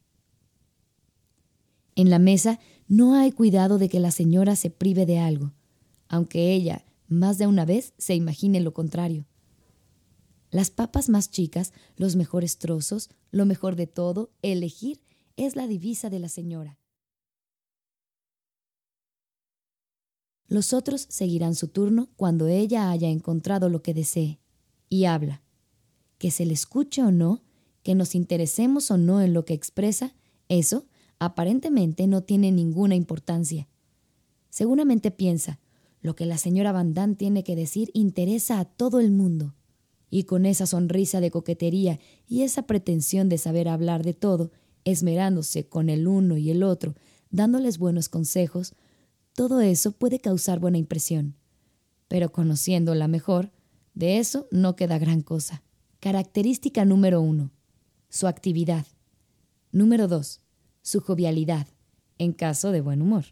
[1.95, 2.59] En la mesa
[2.89, 5.53] no hay cuidado de que la señora se prive de algo,
[6.09, 9.25] aunque ella más de una vez se imagine lo contrario.
[10.51, 15.01] Las papas más chicas, los mejores trozos, lo mejor de todo, elegir,
[15.37, 16.80] es la divisa de la señora.
[20.51, 24.41] Los otros seguirán su turno cuando ella haya encontrado lo que desee.
[24.89, 25.43] Y habla.
[26.19, 27.45] Que se le escuche o no,
[27.85, 30.13] que nos interesemos o no en lo que expresa,
[30.49, 30.87] eso
[31.21, 33.69] aparentemente no tiene ninguna importancia.
[34.49, 35.61] Seguramente piensa,
[36.03, 39.55] lo que la señora Van Damme tiene que decir interesa a todo el mundo.
[40.11, 44.51] Y con esa sonrisa de coquetería y esa pretensión de saber hablar de todo,
[44.83, 46.97] esmerándose con el uno y el otro,
[47.31, 48.75] dándoles buenos consejos,
[49.35, 51.37] todo eso puede causar buena impresión.
[52.09, 53.53] Pero conociéndola mejor,
[53.95, 55.63] de eso no queda gran cosa.
[56.01, 57.53] Característica número uno
[58.11, 58.87] su actividad.
[59.71, 60.41] Número 2.
[60.83, 61.69] Su jovialidad,
[62.19, 63.27] en caso de buen humor.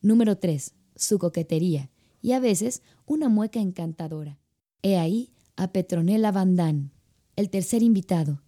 [0.00, 0.74] Número 3.
[0.96, 1.90] Su coquetería
[2.22, 4.40] y a veces una mueca encantadora.
[4.82, 6.90] He ahí a Petronella Van
[7.36, 8.42] el tercer invitado.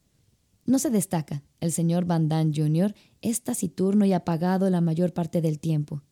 [0.65, 1.45] No se destaca.
[1.61, 2.95] El señor Van Damme Jr.
[3.21, 6.03] es taciturno y apagado la mayor parte del tiempo.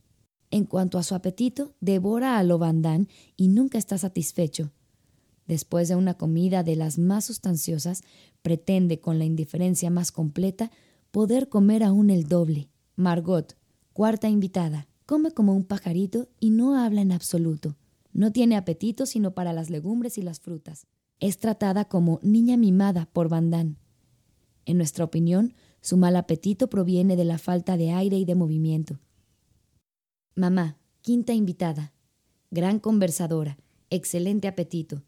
[0.50, 4.70] En cuanto a su apetito, devora a lo Damme y nunca está satisfecho.
[5.46, 8.02] Después de una comida de las más sustanciosas,
[8.42, 10.70] pretende, con la indiferencia más completa,
[11.10, 12.68] poder comer aún el doble.
[12.96, 13.56] Margot,
[13.92, 17.76] cuarta invitada, come como un pajarito y no habla en absoluto.
[18.12, 20.86] No tiene apetito sino para las legumbres y las frutas.
[21.20, 23.78] Es tratada como niña mimada por Bandán.
[24.66, 28.98] En nuestra opinión, su mal apetito proviene de la falta de aire y de movimiento.
[30.38, 31.92] Mamá, quinta invitada.
[32.52, 33.58] Gran conversadora,
[33.90, 35.02] excelente apetito,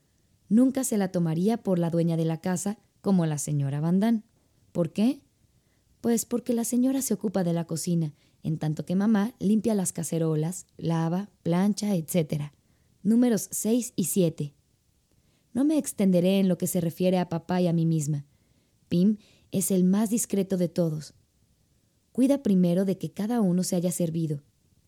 [0.48, 4.24] nunca se la tomaría por la dueña de la casa como la señora Van
[4.72, 5.20] ¿Por qué?
[6.00, 8.12] Pues porque la señora se ocupa de la cocina,
[8.42, 12.50] en tanto que mamá limpia las cacerolas, lava, plancha, etc.
[13.04, 14.52] Números 6 y 7.
[15.52, 18.26] No me extenderé en lo que se refiere a papá y a mí misma.
[18.88, 19.18] Pim
[19.52, 21.14] es el más discreto de todos.
[22.10, 24.42] Cuida primero de que cada uno se haya servido.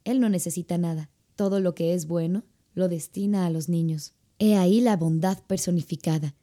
[0.04, 1.10] Él no necesita nada.
[1.36, 2.44] Todo lo que es bueno
[2.74, 4.14] lo destina a los niños.
[4.38, 6.34] He ahí la bondad personificada,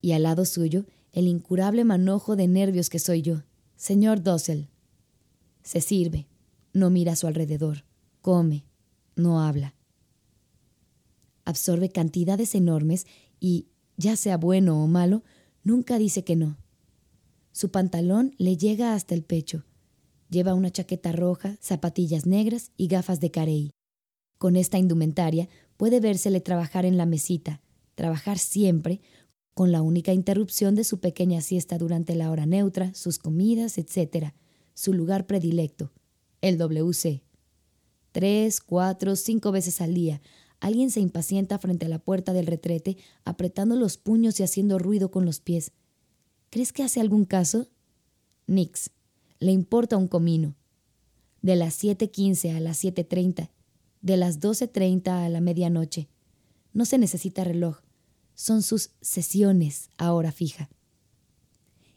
[0.00, 3.42] y al lado suyo el incurable manojo de nervios que soy yo.
[3.76, 4.68] Señor Dossel.
[5.62, 6.26] Se sirve,
[6.72, 7.84] no mira a su alrededor,
[8.20, 8.64] come,
[9.16, 9.74] no habla.
[11.44, 13.06] Absorbe cantidades enormes
[13.40, 15.22] y, ya sea bueno o malo,
[15.64, 16.56] nunca dice que no.
[17.52, 19.64] Su pantalón le llega hasta el pecho.
[20.32, 23.70] Lleva una chaqueta roja, zapatillas negras y gafas de carey.
[24.38, 27.60] Con esta indumentaria puede vérsele trabajar en la mesita,
[27.94, 29.02] trabajar siempre,
[29.52, 34.32] con la única interrupción de su pequeña siesta durante la hora neutra, sus comidas, etc.,
[34.72, 35.92] su lugar predilecto,
[36.40, 37.22] el WC.
[38.12, 40.22] Tres, cuatro, cinco veces al día,
[40.60, 45.10] alguien se impacienta frente a la puerta del retrete, apretando los puños y haciendo ruido
[45.10, 45.72] con los pies.
[46.48, 47.68] ¿Crees que hace algún caso?
[48.46, 48.90] Nix.
[49.42, 50.54] Le importa un comino.
[51.40, 53.50] De las 7.15 a las 7.30,
[54.00, 56.08] de las 12.30 a la medianoche.
[56.72, 57.80] No se necesita reloj.
[58.36, 60.70] Son sus sesiones a hora fija.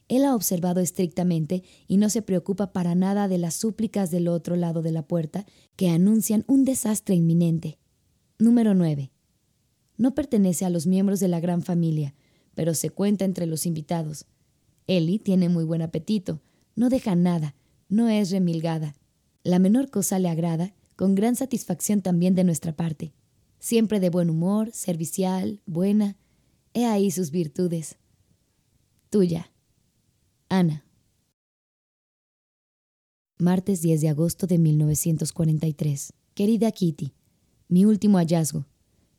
[0.07, 4.55] Él ha observado estrictamente y no se preocupa para nada de las súplicas del otro
[4.55, 7.77] lado de la puerta que anuncian un desastre inminente.
[8.39, 9.11] Número 9.
[9.97, 12.15] No pertenece a los miembros de la gran familia,
[12.55, 14.25] pero se cuenta entre los invitados.
[14.87, 16.41] Ellie tiene muy buen apetito,
[16.75, 17.55] no deja nada,
[17.89, 18.95] no es remilgada.
[19.43, 23.13] La menor cosa le agrada, con gran satisfacción también de nuestra parte.
[23.59, 26.17] Siempre de buen humor, servicial, buena.
[26.73, 27.97] He ahí sus virtudes.
[29.09, 29.51] Tuya.
[30.49, 30.85] Ana.
[33.37, 36.13] Martes 10 de agosto de 1943.
[36.33, 37.13] Querida Kitty,
[37.67, 38.65] mi último hallazgo.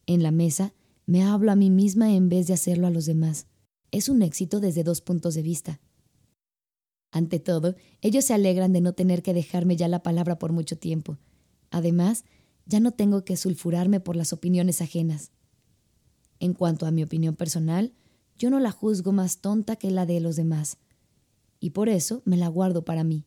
[0.07, 0.73] En la mesa
[1.07, 3.47] me hablo a mí misma en vez de hacerlo a los demás.
[3.91, 5.81] Es un éxito desde dos puntos de vista.
[7.17, 10.77] Ante todo, ellos se alegran de no tener que dejarme ya la palabra por mucho
[10.77, 11.17] tiempo.
[11.71, 12.27] Además,
[12.67, 15.31] ya no tengo que sulfurarme por las opiniones ajenas.
[16.41, 17.95] En cuanto a mi opinión personal,
[18.37, 20.77] yo no la juzgo más tonta que la de los demás
[21.59, 23.25] y por eso me la guardo para mí.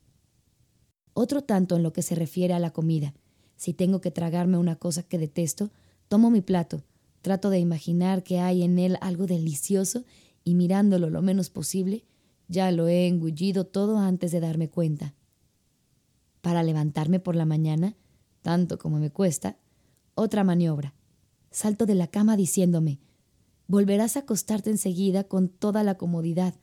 [1.12, 3.12] Otro tanto en lo que se refiere a la comida.
[3.56, 5.72] Si tengo que tragarme una cosa que detesto,
[6.06, 6.84] tomo mi plato,
[7.22, 10.04] trato de imaginar que hay en él algo delicioso
[10.44, 12.04] y mirándolo lo menos posible,
[12.50, 15.14] ya lo he engullido todo antes de darme cuenta.
[16.40, 17.96] Para levantarme por la mañana,
[18.42, 19.56] tanto como me cuesta,
[20.16, 20.92] otra maniobra.
[21.52, 22.98] Salto de la cama diciéndome,
[23.68, 26.54] volverás a acostarte enseguida con toda la comodidad,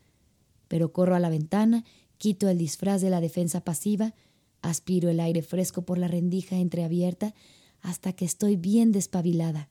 [0.68, 1.84] pero corro a la ventana,
[2.18, 4.14] quito el disfraz de la defensa pasiva,
[4.60, 7.34] aspiro el aire fresco por la rendija entreabierta
[7.80, 9.70] hasta que estoy bien despabilada.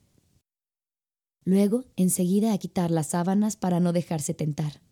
[1.44, 4.87] Luego, enseguida a quitar las sábanas para no dejarse tentar.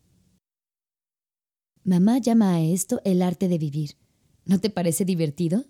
[1.85, 3.91] Mamá llama a esto el arte de vivir.
[4.43, 5.63] ¿No te parece divertido?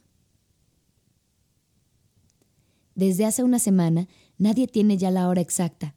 [2.96, 4.08] Desde hace una semana
[4.40, 5.96] nadie tiene ya la hora exacta,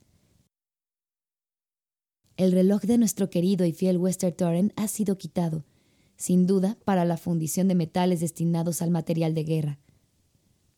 [2.38, 5.64] el reloj de nuestro querido y fiel Wester Torren ha sido quitado,
[6.16, 9.80] sin duda, para la fundición de metales destinados al material de guerra.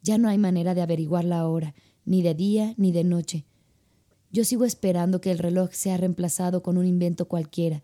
[0.01, 1.75] Ya no hay manera de averiguar la hora,
[2.07, 3.45] ni de día ni de noche.
[4.33, 7.83] Yo sigo esperando que el reloj sea reemplazado con un invento cualquiera.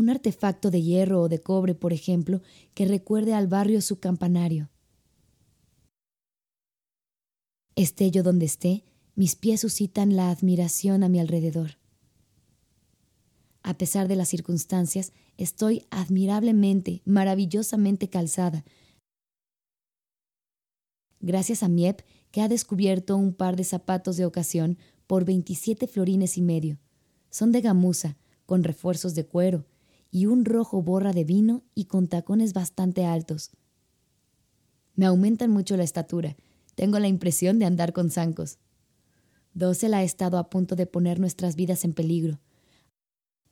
[0.00, 2.40] Un artefacto de hierro o de cobre, por ejemplo,
[2.72, 4.70] que recuerde al barrio su campanario.
[7.76, 8.82] Esté yo donde esté,
[9.14, 11.72] mis pies suscitan la admiración a mi alrededor.
[13.62, 18.64] A pesar de las circunstancias, estoy admirablemente, maravillosamente calzada.
[21.20, 26.38] Gracias a Miep, que ha descubierto un par de zapatos de ocasión por 27 florines
[26.38, 26.78] y medio.
[27.28, 29.66] Son de gamuza, con refuerzos de cuero,
[30.10, 33.50] y un rojo borra de vino y con tacones bastante altos.
[34.94, 36.36] Me aumentan mucho la estatura.
[36.74, 38.58] Tengo la impresión de andar con zancos.
[39.54, 42.40] Dossel ha estado a punto de poner nuestras vidas en peligro.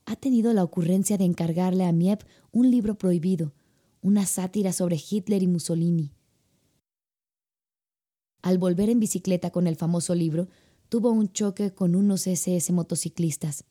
[0.07, 3.53] Ha tenido la ocurrencia de encargarle a Miep un libro prohibido,
[4.01, 6.13] una sátira sobre Hitler y Mussolini.
[8.43, 10.49] Al volver en bicicleta con el famoso libro,
[10.89, 13.65] tuvo un choque con unos SS motociclistas.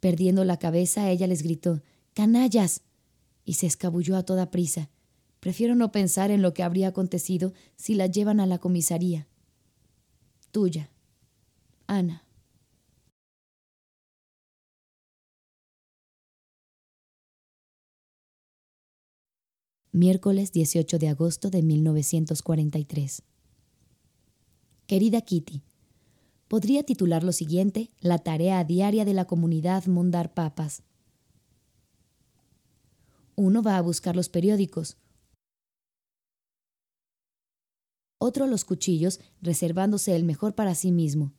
[0.00, 1.82] Perdiendo la cabeza, ella les gritó
[2.14, 2.82] ¡Canallas!
[3.44, 4.90] y se escabulló a toda prisa.
[5.40, 9.26] Prefiero no pensar en lo que habría acontecido si la llevan a la comisaría.
[10.50, 10.90] Tuya,
[11.86, 12.24] Ana.
[19.92, 23.22] Miércoles 18 de agosto de 1943.
[24.86, 25.62] Querida Kitty,
[26.50, 30.82] podría titular lo siguiente La tarea diaria de la comunidad Mondar Papas.
[33.36, 34.96] Uno va a buscar los periódicos,
[38.18, 41.32] otro los cuchillos, reservándose el mejor para sí mismo,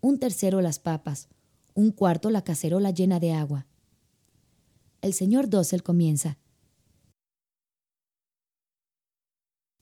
[0.00, 1.28] un tercero las papas,
[1.74, 3.68] un cuarto la cacerola llena de agua.
[5.02, 6.36] El señor Dossel comienza.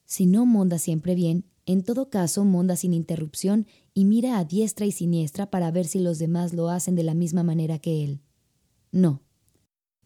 [0.05, 4.87] Si no monda siempre bien, en todo caso monda sin interrupción y mira a diestra
[4.87, 8.21] y siniestra para ver si los demás lo hacen de la misma manera que él.
[8.93, 9.21] No.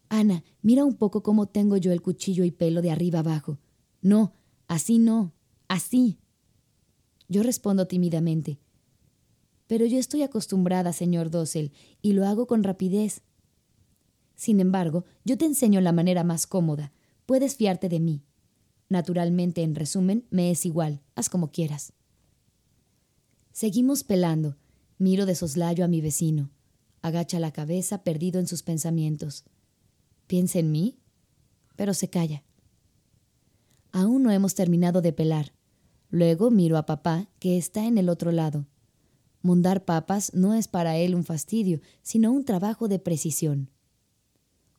[0.09, 3.59] Ana, mira un poco cómo tengo yo el cuchillo y pelo de arriba abajo.
[4.03, 4.33] No,
[4.71, 5.35] Así no,
[5.67, 6.21] así.
[7.29, 8.61] Yo respondo tímidamente.
[9.67, 13.23] Pero yo estoy acostumbrada, señor Dossel, y lo hago con rapidez.
[14.37, 16.93] Sin embargo, yo te enseño la manera más cómoda.
[17.27, 18.23] Puedes fiarte de mí.
[18.91, 21.01] Naturalmente, en resumen, me es igual.
[21.15, 21.95] Haz como quieras.
[23.53, 24.57] Seguimos pelando.
[24.99, 26.51] Miro de soslayo a mi vecino.
[27.01, 29.45] Agacha la cabeza, perdido en sus pensamientos.
[30.27, 30.99] ¿Piensa en mí?
[31.77, 32.43] Pero se calla.
[33.93, 35.53] Aún no hemos terminado de pelar.
[36.11, 38.67] Luego miro a papá, que está en el otro lado.
[39.41, 43.71] Mondar papas no es para él un fastidio, sino un trabajo de precisión.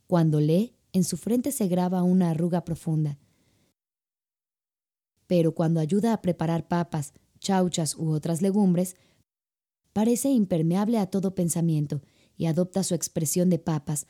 [0.05, 3.17] Cuando lee, en su frente se graba una arruga profunda.
[5.31, 8.97] Pero cuando ayuda a preparar papas, chauchas u otras legumbres,
[9.93, 12.01] parece impermeable a todo pensamiento
[12.35, 14.07] y adopta su expresión de papas,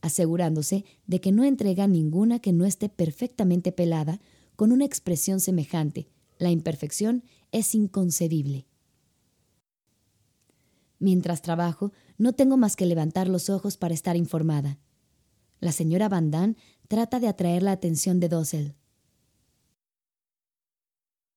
[0.00, 4.20] asegurándose de que no entrega ninguna que no esté perfectamente pelada
[4.56, 7.22] con una expresión semejante, la imperfección
[7.52, 8.66] es inconcebible.
[10.98, 14.80] Mientras trabajo, no tengo más que levantar los ojos para estar informada.
[15.60, 16.56] La señora Van Damme
[16.88, 18.79] trata de atraer la atención de Dossel.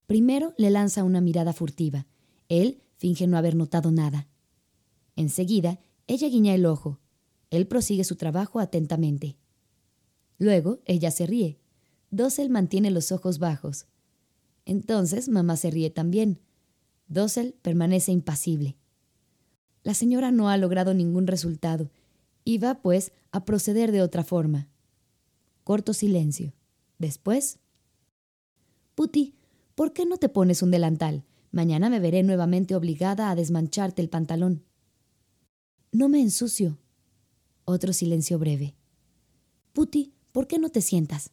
[0.05, 2.07] Primero le lanza una mirada furtiva.
[2.49, 4.27] Él finge no haber notado nada.
[5.15, 6.99] Enseguida, ella guiña el ojo.
[7.49, 9.37] Él prosigue su trabajo atentamente.
[10.37, 11.59] Luego, ella se ríe.
[12.09, 13.87] Dossel mantiene los ojos bajos.
[14.65, 16.39] Entonces mamá se ríe también.
[17.07, 18.77] Dossel permanece impasible.
[19.83, 21.91] La señora no ha logrado ningún resultado
[22.45, 24.69] y va, pues, a proceder de otra forma.
[25.63, 26.53] Corto silencio.
[26.97, 27.59] Después.
[28.95, 29.35] Puti,
[29.75, 31.23] ¿por qué no te pones un delantal?
[31.51, 34.63] Mañana me veré nuevamente obligada a desmancharte el pantalón.
[35.91, 36.79] No me ensucio.
[37.65, 38.75] Otro silencio breve.
[39.71, 41.31] Puti, ¿por qué no te sientas?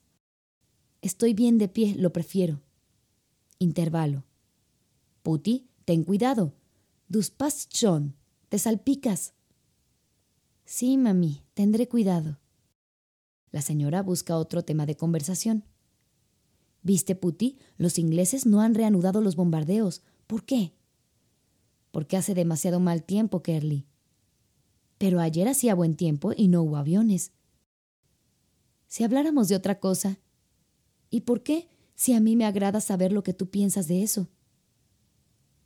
[1.02, 2.60] Estoy bien de pie, lo prefiero.
[3.58, 4.24] Intervalo.
[5.22, 6.54] Puti, ten cuidado.
[7.08, 7.32] Dus
[7.72, 8.14] schon.
[8.48, 9.34] Te salpicas.
[10.64, 12.38] Sí, mami, tendré cuidado.
[13.50, 15.64] La señora busca otro tema de conversación.
[16.82, 17.58] ¿Viste, Puti?
[17.76, 20.02] Los ingleses no han reanudado los bombardeos.
[20.26, 20.72] ¿Por qué?
[21.90, 23.86] Porque hace demasiado mal tiempo, Kerly.
[24.98, 27.32] Pero ayer hacía buen tiempo y no hubo aviones.
[28.86, 30.18] Si habláramos de otra cosa.
[31.10, 31.68] ¿Y por qué?
[32.00, 34.26] si a mí me agrada saber lo que tú piensas de eso.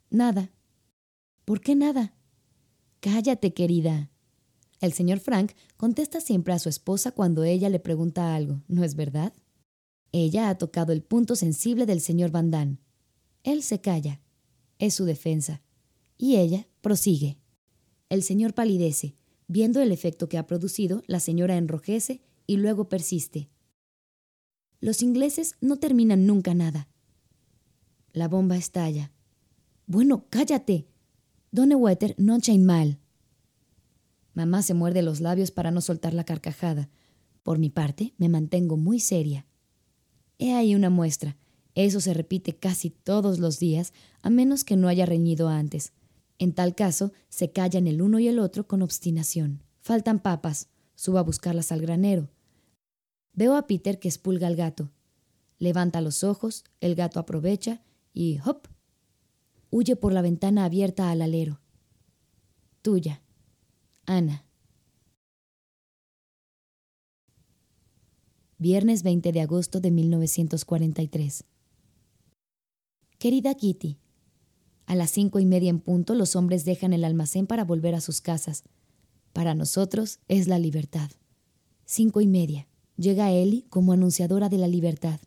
[0.09, 0.51] Nada.
[1.45, 2.13] ¿Por qué nada?
[2.99, 4.11] Cállate, querida.
[4.81, 8.95] El señor Frank contesta siempre a su esposa cuando ella le pregunta algo, ¿no es
[8.95, 9.31] verdad?
[10.11, 12.77] Ella ha tocado el punto sensible del señor Van Damme.
[13.43, 14.21] Él se calla.
[14.79, 15.61] Es su defensa.
[16.17, 17.37] Y ella prosigue.
[18.09, 19.15] El señor palidece.
[19.47, 23.49] Viendo el efecto que ha producido, la señora enrojece y luego persiste.
[24.79, 26.87] Los ingleses no terminan nunca nada.
[28.13, 29.11] La bomba estalla.
[29.87, 30.87] Bueno, cállate.
[31.51, 32.99] Donnewetter no chain mal.
[34.33, 36.89] Mamá se muerde los labios para no soltar la carcajada.
[37.43, 39.45] Por mi parte, me mantengo muy seria.
[40.37, 41.37] He ahí una muestra.
[41.75, 45.93] Eso se repite casi todos los días, a menos que no haya reñido antes.
[46.39, 49.63] En tal caso, se callan el uno y el otro con obstinación.
[49.81, 50.69] Faltan papas.
[50.95, 52.29] Subo a buscarlas al granero.
[53.33, 54.91] Veo a Peter que expulga al gato.
[55.59, 57.83] Levanta los ojos, el gato aprovecha
[58.13, 58.67] y ¡hop!
[59.69, 61.59] Huye por la ventana abierta al alero.
[62.81, 63.21] Tuya,
[64.05, 64.44] Ana.
[68.57, 71.43] Viernes 20 de agosto de 1943.
[73.19, 73.97] Querida Kitty,
[74.85, 78.01] a las cinco y media en punto los hombres dejan el almacén para volver a
[78.01, 78.63] sus casas.
[79.33, 81.11] Para nosotros es la libertad.
[81.83, 82.69] Cinco y media.
[82.95, 85.19] Llega Ellie como anunciadora de la libertad.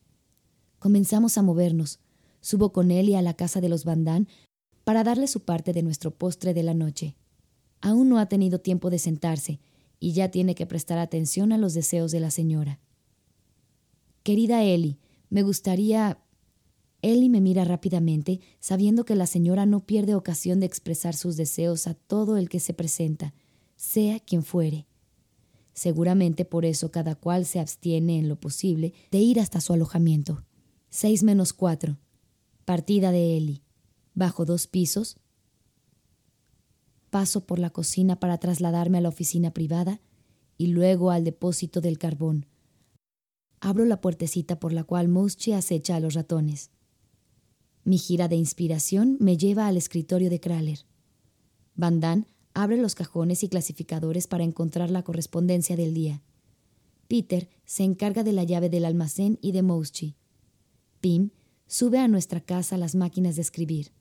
[0.79, 2.01] Comenzamos a movernos.
[2.41, 4.27] Subo con Ellie a la casa de los Bandán
[4.85, 7.15] para darle su parte de nuestro postre de la noche.
[7.83, 9.61] Aún no ha tenido tiempo de sentarse
[10.01, 12.81] y ya tiene que prestar atención a los deseos de la señora.
[14.29, 14.99] Querida Ellie,
[15.31, 16.19] me gustaría.
[17.01, 21.87] Ellie me mira rápidamente, sabiendo que la señora no pierde ocasión de expresar sus deseos
[21.87, 23.33] a todo el que se presenta,
[23.77, 24.87] sea quien fuere.
[25.73, 30.45] Seguramente por eso cada cual se abstiene en lo posible de ir hasta su alojamiento.
[30.91, 31.97] Seis menos cuatro.
[32.67, 33.63] Partida de Eli.
[34.13, 35.17] Bajo dos pisos.
[37.09, 40.03] Paso por la cocina para trasladarme a la oficina privada
[40.59, 42.45] y luego al depósito del carbón.
[43.61, 46.71] Abro la puertecita por la cual Mouschi acecha a los ratones.
[47.85, 50.81] Mi gira de inspiración me lleva al escritorio de Kraler.
[51.75, 56.23] Van Abre los cajones y clasificadores para encontrar la correspondencia del día.
[57.07, 60.17] Peter se encarga de la llave del almacén y de Mouschi.
[61.01, 61.31] Pim
[61.67, 63.93] sube a nuestra casa las máquinas de escribir.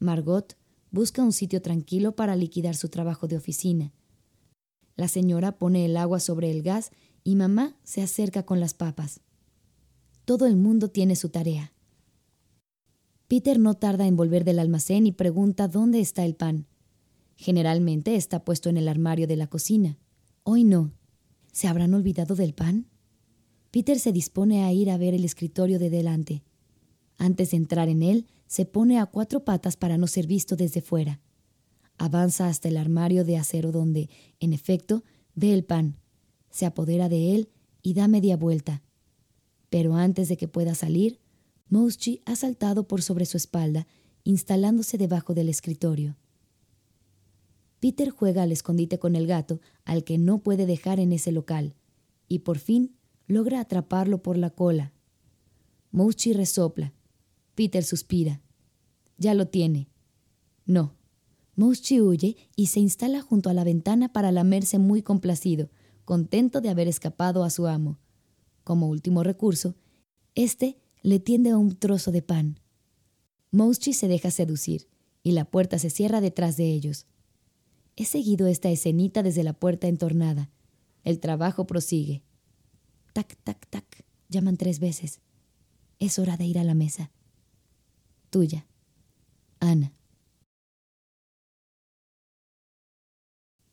[0.00, 0.56] Margot
[0.90, 3.92] busca un sitio tranquilo para liquidar su trabajo de oficina.
[4.96, 6.90] La señora pone el agua sobre el gas
[7.24, 9.20] y mamá se acerca con las papas.
[10.26, 11.72] Todo el mundo tiene su tarea.
[13.26, 16.66] Peter no tarda en volver del almacén y pregunta dónde está el pan.
[17.36, 19.98] Generalmente está puesto en el armario de la cocina.
[20.44, 20.92] Hoy no.
[21.50, 22.86] ¿Se habrán olvidado del pan?
[23.70, 26.44] Peter se dispone a ir a ver el escritorio de delante.
[27.16, 30.80] Antes de entrar en él, se pone a cuatro patas para no ser visto desde
[30.80, 31.20] fuera.
[31.96, 34.10] Avanza hasta el armario de acero donde,
[34.40, 35.02] en efecto,
[35.34, 35.96] ve el pan.
[36.54, 37.48] Se apodera de él
[37.82, 38.80] y da media vuelta.
[39.70, 41.18] Pero antes de que pueda salir,
[41.68, 43.88] Mouschi ha saltado por sobre su espalda,
[44.22, 46.16] instalándose debajo del escritorio.
[47.80, 51.74] Peter juega al escondite con el gato, al que no puede dejar en ese local,
[52.28, 52.94] y por fin
[53.26, 54.92] logra atraparlo por la cola.
[55.90, 56.92] Mouschi resopla.
[57.56, 58.42] Peter suspira.
[59.18, 59.88] Ya lo tiene.
[60.66, 60.94] No.
[61.56, 65.68] Mouschi huye y se instala junto a la ventana para lamerse muy complacido,
[66.04, 67.98] contento de haber escapado a su amo.
[68.62, 69.74] Como último recurso,
[70.34, 72.60] este le tiende un trozo de pan.
[73.50, 74.88] Mouschi se deja seducir
[75.22, 77.06] y la puerta se cierra detrás de ellos.
[77.96, 80.50] He seguido esta escenita desde la puerta entornada.
[81.04, 82.22] El trabajo prosigue.
[83.12, 84.04] Tac, tac, tac.
[84.28, 85.20] Llaman tres veces.
[85.98, 87.12] Es hora de ir a la mesa.
[88.30, 88.66] Tuya,
[89.60, 89.92] Ana.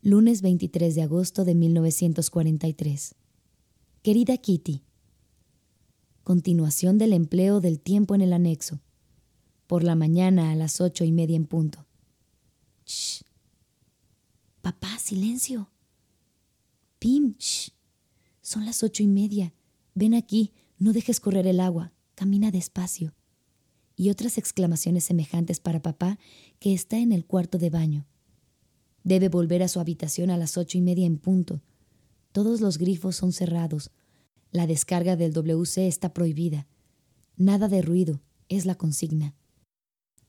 [0.04, 3.14] Lunes 23 de agosto de 1943.
[4.02, 4.82] Querida Kitty,
[6.24, 8.82] continuación del empleo del tiempo en el anexo.
[9.68, 11.86] Por la mañana a las ocho y media en punto.
[12.88, 13.22] Shh.
[14.64, 15.70] Papá, silencio.
[16.98, 17.70] Pim, shh.
[18.42, 19.54] Son las ocho y media.
[19.94, 21.94] Ven aquí, no dejes correr el agua.
[22.16, 23.14] Camina despacio.
[23.96, 26.18] Y otras exclamaciones semejantes para papá,
[26.58, 28.08] que está en el cuarto de baño.
[29.04, 31.62] Debe volver a su habitación a las ocho y media en punto.
[32.32, 33.92] Todos los grifos son cerrados,
[34.52, 36.68] la descarga del WC está prohibida.
[37.38, 39.34] Nada de ruido, es la consigna.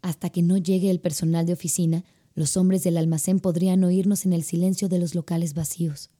[0.00, 2.04] Hasta que no llegue el personal de oficina,
[2.34, 6.10] los hombres del almacén podrían oírnos en el silencio de los locales vacíos.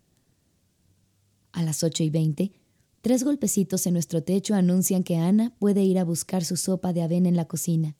[1.53, 2.53] A las ocho y veinte,
[3.03, 7.03] tres golpecitos en nuestro techo anuncian que Ana puede ir a buscar su sopa de
[7.03, 7.97] avena en la cocina.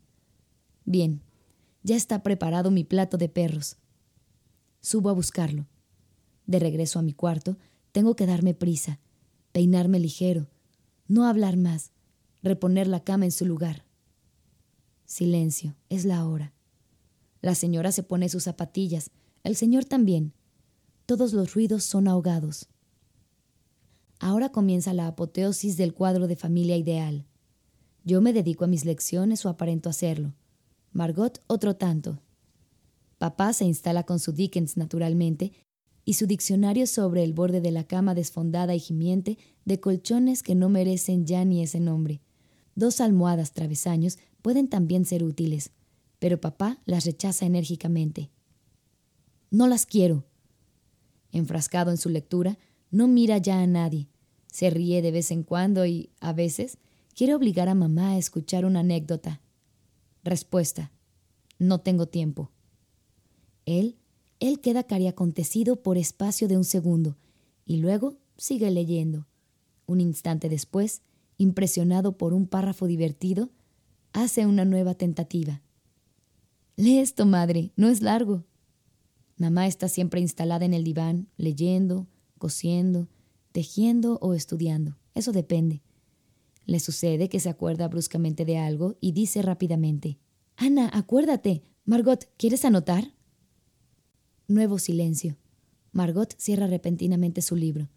[0.85, 1.23] Bien,
[1.85, 3.77] ya está preparado mi plato de perros.
[4.83, 5.67] Subo a buscarlo.
[6.47, 7.57] De regreso a mi cuarto,
[7.93, 9.01] tengo que darme prisa
[9.53, 10.49] peinarme ligero,
[11.07, 11.93] no hablar más,
[12.43, 13.85] reponer la cama en su lugar.
[15.05, 16.55] Silencio, es la hora.
[17.43, 19.11] La señora se pone sus zapatillas,
[19.45, 20.33] el señor también.
[21.05, 22.69] Todos los ruidos son ahogados.
[24.21, 27.27] Ahora comienza la apoteosis del cuadro de familia ideal.
[28.05, 30.33] Yo me dedico a mis lecciones o aparento hacerlo.
[30.93, 32.22] Margot otro tanto.
[33.23, 35.53] Papá se instala con su Dickens naturalmente
[36.05, 40.57] y su diccionario sobre el borde de la cama desfondada y gimiente de colchones que
[40.57, 42.21] no merecen ya ni ese nombre.
[42.75, 45.71] Dos almohadas travesaños pueden también ser útiles,
[46.19, 48.33] pero papá las rechaza enérgicamente.
[49.53, 50.25] No las quiero.
[51.31, 52.59] Enfrascado en su lectura,
[52.91, 54.09] no mira ya a nadie.
[54.49, 56.77] Se ríe de vez en cuando y, a veces,
[57.15, 59.41] quiere obligar a mamá a escuchar una anécdota.
[60.25, 60.91] Respuesta.
[61.61, 62.51] No tengo tiempo.
[63.67, 63.97] Él
[64.43, 67.17] él queda cariacontecido por espacio de un segundo
[67.65, 69.29] y luego sigue leyendo.
[69.87, 71.03] Un instante después,
[71.39, 73.51] impresionado por un párrafo divertido,
[74.13, 75.63] hace una nueva tentativa.
[76.75, 78.43] Lee esto, madre, no es largo.
[79.37, 82.09] Mamá está siempre instalada en el diván, leyendo,
[82.39, 83.07] cosiendo,
[83.53, 84.99] tejiendo o estudiando.
[85.15, 85.83] Eso depende.
[86.67, 90.19] Le sucede que se acuerda bruscamente de algo y dice rápidamente,
[90.57, 91.63] Ana, acuérdate.
[91.85, 93.15] Margot, ¿quieres anotar?
[94.53, 95.39] Nuevo silencio.
[95.93, 97.89] Margot cierra repentinamente su libro.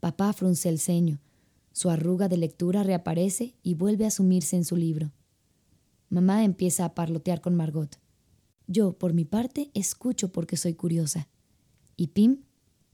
[0.00, 1.20] Papá frunce el ceño.
[1.70, 5.12] Su arruga de lectura reaparece y vuelve a sumirse en su libro.
[6.08, 8.00] Mamá empieza a parlotear con Margot.
[8.66, 11.28] Yo, por mi parte, escucho porque soy curiosa.
[11.96, 12.42] ¿Y Pim?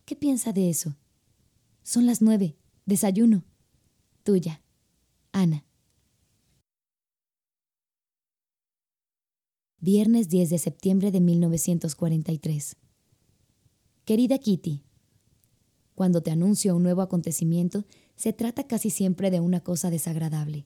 [0.04, 0.94] ¿Qué piensa de eso?
[1.82, 2.56] Son las nueve.
[2.84, 3.42] Desayuno.
[4.22, 4.60] Tuya.
[5.32, 5.64] Ana.
[9.80, 12.76] Viernes 10 de septiembre de 1943.
[14.08, 14.80] Querida Kitty,
[15.94, 17.84] cuando te anuncio un nuevo acontecimiento,
[18.16, 20.64] se trata casi siempre de una cosa desagradable.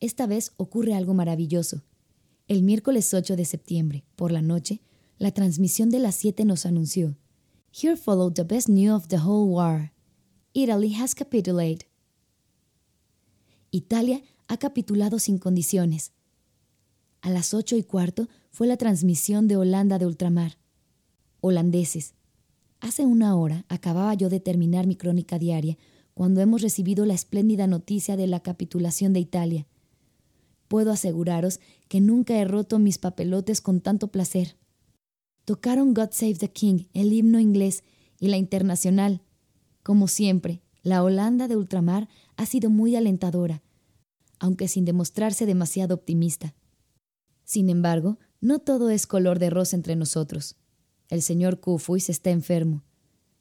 [0.00, 1.82] Esta vez ocurre algo maravilloso.
[2.48, 4.80] El miércoles 8 de septiembre, por la noche,
[5.18, 7.18] la transmisión de las 7 nos anunció:
[7.70, 9.92] Here followed the best news of the whole war.
[10.54, 11.86] Italy has capitulated.
[13.72, 16.12] Italia ha capitulado sin condiciones.
[17.20, 20.56] A las ocho y cuarto fue la transmisión de Holanda de ultramar.
[21.42, 22.14] Holandeses.
[22.84, 25.78] Hace una hora acababa yo de terminar mi crónica diaria
[26.12, 29.66] cuando hemos recibido la espléndida noticia de la capitulación de Italia.
[30.68, 34.58] Puedo aseguraros que nunca he roto mis papelotes con tanto placer.
[35.46, 37.84] Tocaron God Save the King, el himno inglés
[38.20, 39.22] y la internacional.
[39.82, 43.62] Como siempre, la Holanda de ultramar ha sido muy alentadora,
[44.38, 46.54] aunque sin demostrarse demasiado optimista.
[47.44, 50.58] Sin embargo, no todo es color de rosa entre nosotros.
[51.08, 52.82] El señor Kufuis está enfermo.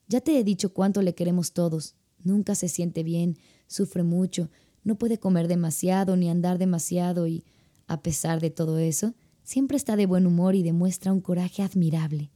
[0.08, 1.96] Ya te he dicho cuánto le queremos todos.
[2.24, 3.38] Nunca se siente bien,
[3.68, 4.50] sufre mucho,
[4.84, 7.44] no puede comer demasiado ni andar demasiado y,
[7.88, 9.14] a pesar de todo eso,
[9.44, 12.32] siempre está de buen humor y demuestra un coraje admirable.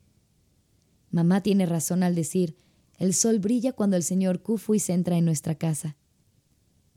[1.12, 2.56] Mamá tiene razón al decir,
[2.98, 5.96] el sol brilla cuando el señor Kufuis entra en nuestra casa.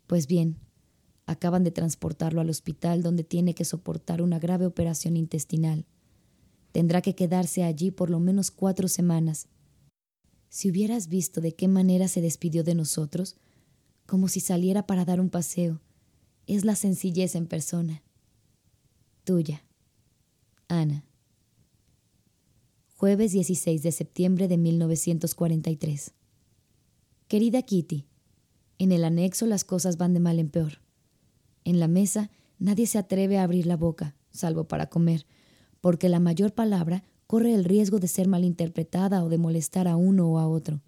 [0.06, 0.56] Pues bien,
[1.26, 5.86] acaban de transportarlo al hospital donde tiene que soportar una grave operación intestinal.
[6.72, 9.48] Tendrá que quedarse allí por lo menos cuatro semanas.
[10.48, 13.36] Si hubieras visto de qué manera se despidió de nosotros,
[14.06, 15.80] como si saliera para dar un paseo,
[16.46, 18.02] es la sencillez en persona.
[19.24, 19.64] Tuya,
[20.68, 21.04] Ana.
[22.96, 26.12] Jueves 16 de septiembre de 1943.
[27.28, 28.06] Querida Kitty,
[28.78, 30.80] en el anexo las cosas van de mal en peor.
[31.64, 35.26] En la mesa nadie se atreve a abrir la boca, salvo para comer,
[35.80, 40.28] porque la mayor palabra corre el riesgo de ser malinterpretada o de molestar a uno
[40.28, 40.80] o a otro.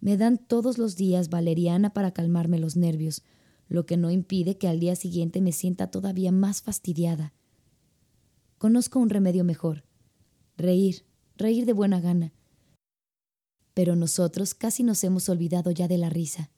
[0.00, 3.22] Me dan todos los días valeriana para calmarme los nervios,
[3.68, 7.32] lo que no impide que al día siguiente me sienta todavía más fastidiada.
[8.58, 9.84] Conozco un remedio mejor.
[10.56, 11.04] Reír,
[11.36, 12.32] reír de buena gana.
[13.74, 16.50] Pero nosotros casi nos hemos olvidado ya de la risa.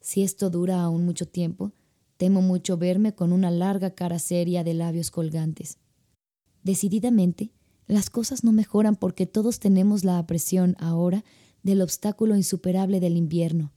[0.00, 1.72] Si esto dura aún mucho tiempo,
[2.16, 5.78] temo mucho verme con una larga cara seria de labios colgantes.
[6.62, 7.52] Decididamente,
[7.86, 11.24] las cosas no mejoran porque todos tenemos la apresión ahora
[11.62, 13.72] del obstáculo insuperable del invierno.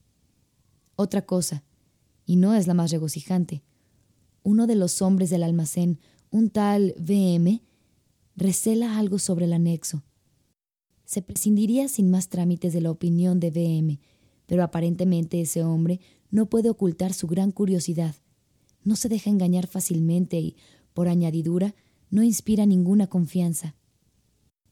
[0.96, 1.64] Otra cosa,
[2.26, 3.64] y no es la más regocijante,
[4.44, 6.00] uno de los hombres del almacén,
[6.30, 7.64] un tal VM,
[8.36, 10.04] recela algo sobre el anexo.
[11.04, 14.00] Se prescindiría sin más trámites de la opinión de VM,
[14.46, 16.00] pero aparentemente ese hombre
[16.30, 18.16] no puede ocultar su gran curiosidad.
[18.84, 20.56] No se deja engañar fácilmente y,
[20.94, 21.76] por añadidura,
[22.10, 23.76] no inspira ninguna confianza.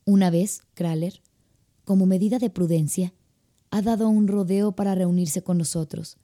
[0.05, 1.21] Una vez, Kraler,
[1.83, 3.13] como medida de prudencia,
[3.71, 6.17] ha dado un rodeo para reunirse con nosotros,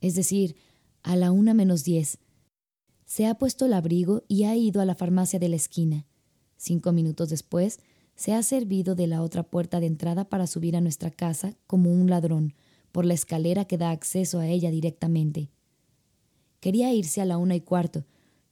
[0.00, 0.56] es decir,
[1.02, 2.18] a la una menos diez.
[3.04, 6.06] Se ha puesto el abrigo y ha ido a la farmacia de la esquina.
[6.56, 7.80] Cinco minutos después,
[8.16, 11.92] se ha servido de la otra puerta de entrada para subir a nuestra casa como
[11.92, 12.54] un ladrón,
[12.90, 15.50] por la escalera que da acceso a ella directamente.
[16.60, 18.06] Quería irse a la una y cuarto,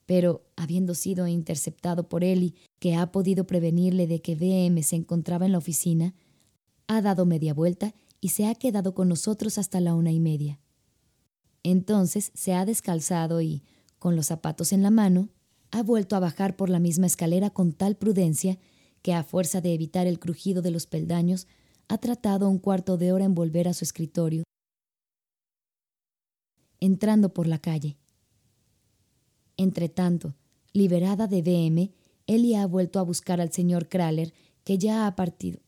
[0.07, 5.47] pero habiendo sido interceptado por Eli, que ha podido prevenirle de que VM se encontraba
[5.47, 6.15] en la oficina,
[6.87, 10.61] ha dado media vuelta y se ha quedado con nosotros hasta la una y media.
[11.63, 13.63] Entonces se ha descalzado y,
[13.99, 15.31] con los zapatos en la mano,
[15.71, 18.59] ha vuelto a bajar por la misma escalera con tal prudencia
[19.03, 21.47] que, a fuerza de evitar el crujido de los peldaños,
[21.89, 24.45] ha tratado un cuarto de hora en volver a su escritorio,
[26.81, 27.97] entrando por la calle.
[29.57, 30.35] Entretanto,
[30.73, 31.93] liberada de BM,
[32.27, 34.33] Ellie ha vuelto a buscar al señor Kraler,
[34.65, 35.61] que ya ha partido.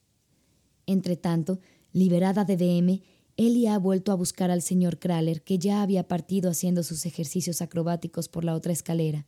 [0.86, 1.60] Entretanto,
[1.92, 3.02] liberada de BM,
[3.36, 7.60] Ellie ha vuelto a buscar al señor Kraler, que ya había partido haciendo sus ejercicios
[7.60, 9.26] acrobáticos por la otra escalera.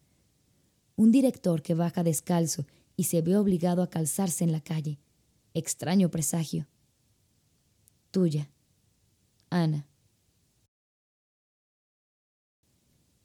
[0.97, 2.67] Un director que baja descalzo
[2.97, 4.99] y se ve obligado a calzarse en la calle.
[5.55, 6.67] Extraño presagio.
[8.11, 8.51] Tuya,
[9.51, 9.87] Ana.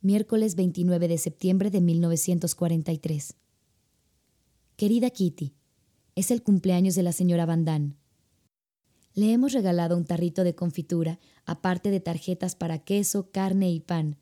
[0.03, 3.35] Miércoles 29 de septiembre de 1943.
[4.75, 5.53] Querida Kitty,
[6.15, 7.95] es el cumpleaños de la señora Van.
[9.13, 14.17] Le hemos regalado un tarrito de confitura, aparte de tarjetas para queso, carne y pan.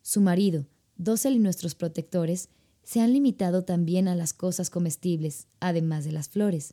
[0.00, 0.66] Su marido,
[0.96, 2.48] Dosel y nuestros protectores
[2.82, 6.72] se han limitado también a las cosas comestibles, además de las flores.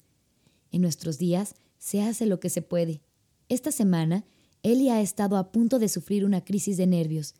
[0.71, 3.01] En nuestros días se hace lo que se puede.
[3.49, 4.23] Esta semana,
[4.63, 7.35] Ellie ha estado a punto de sufrir una crisis de nervios,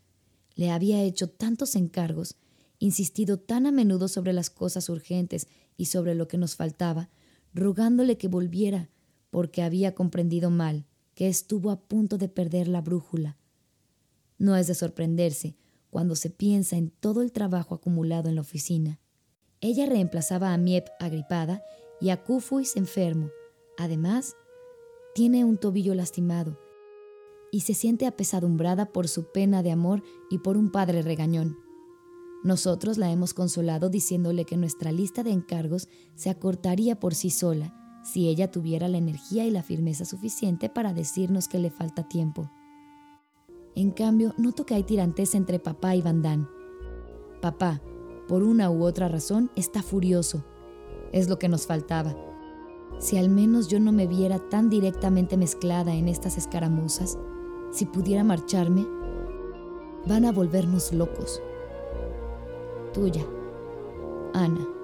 [0.59, 2.35] le había hecho tantos encargos,
[2.79, 7.09] insistido tan a menudo sobre las cosas urgentes y sobre lo que nos faltaba,
[7.53, 8.89] rogándole que volviera,
[9.29, 13.37] porque había comprendido mal, que estuvo a punto de perder la brújula.
[14.37, 15.55] No es de sorprenderse
[15.89, 18.99] cuando se piensa en todo el trabajo acumulado en la oficina.
[19.61, 21.63] Ella reemplazaba a Miep agripada
[22.01, 23.29] y a Kufuis enfermo.
[23.77, 24.35] Además,
[25.15, 26.59] tiene un tobillo lastimado
[27.51, 31.57] y se siente apesadumbrada por su pena de amor y por un padre regañón.
[32.43, 37.75] Nosotros la hemos consolado diciéndole que nuestra lista de encargos se acortaría por sí sola
[38.03, 42.49] si ella tuviera la energía y la firmeza suficiente para decirnos que le falta tiempo.
[43.75, 46.49] En cambio, noto que hay tirantes entre papá y Vandán.
[47.41, 47.81] Papá,
[48.27, 50.45] por una u otra razón, está furioso.
[51.11, 52.15] Es lo que nos faltaba.
[52.99, 57.17] Si al menos yo no me viera tan directamente mezclada en estas escaramuzas,
[57.71, 58.85] si pudiera marcharme,
[60.05, 61.41] van a volvernos locos.
[62.93, 63.25] Tuya,
[64.33, 64.78] Ana.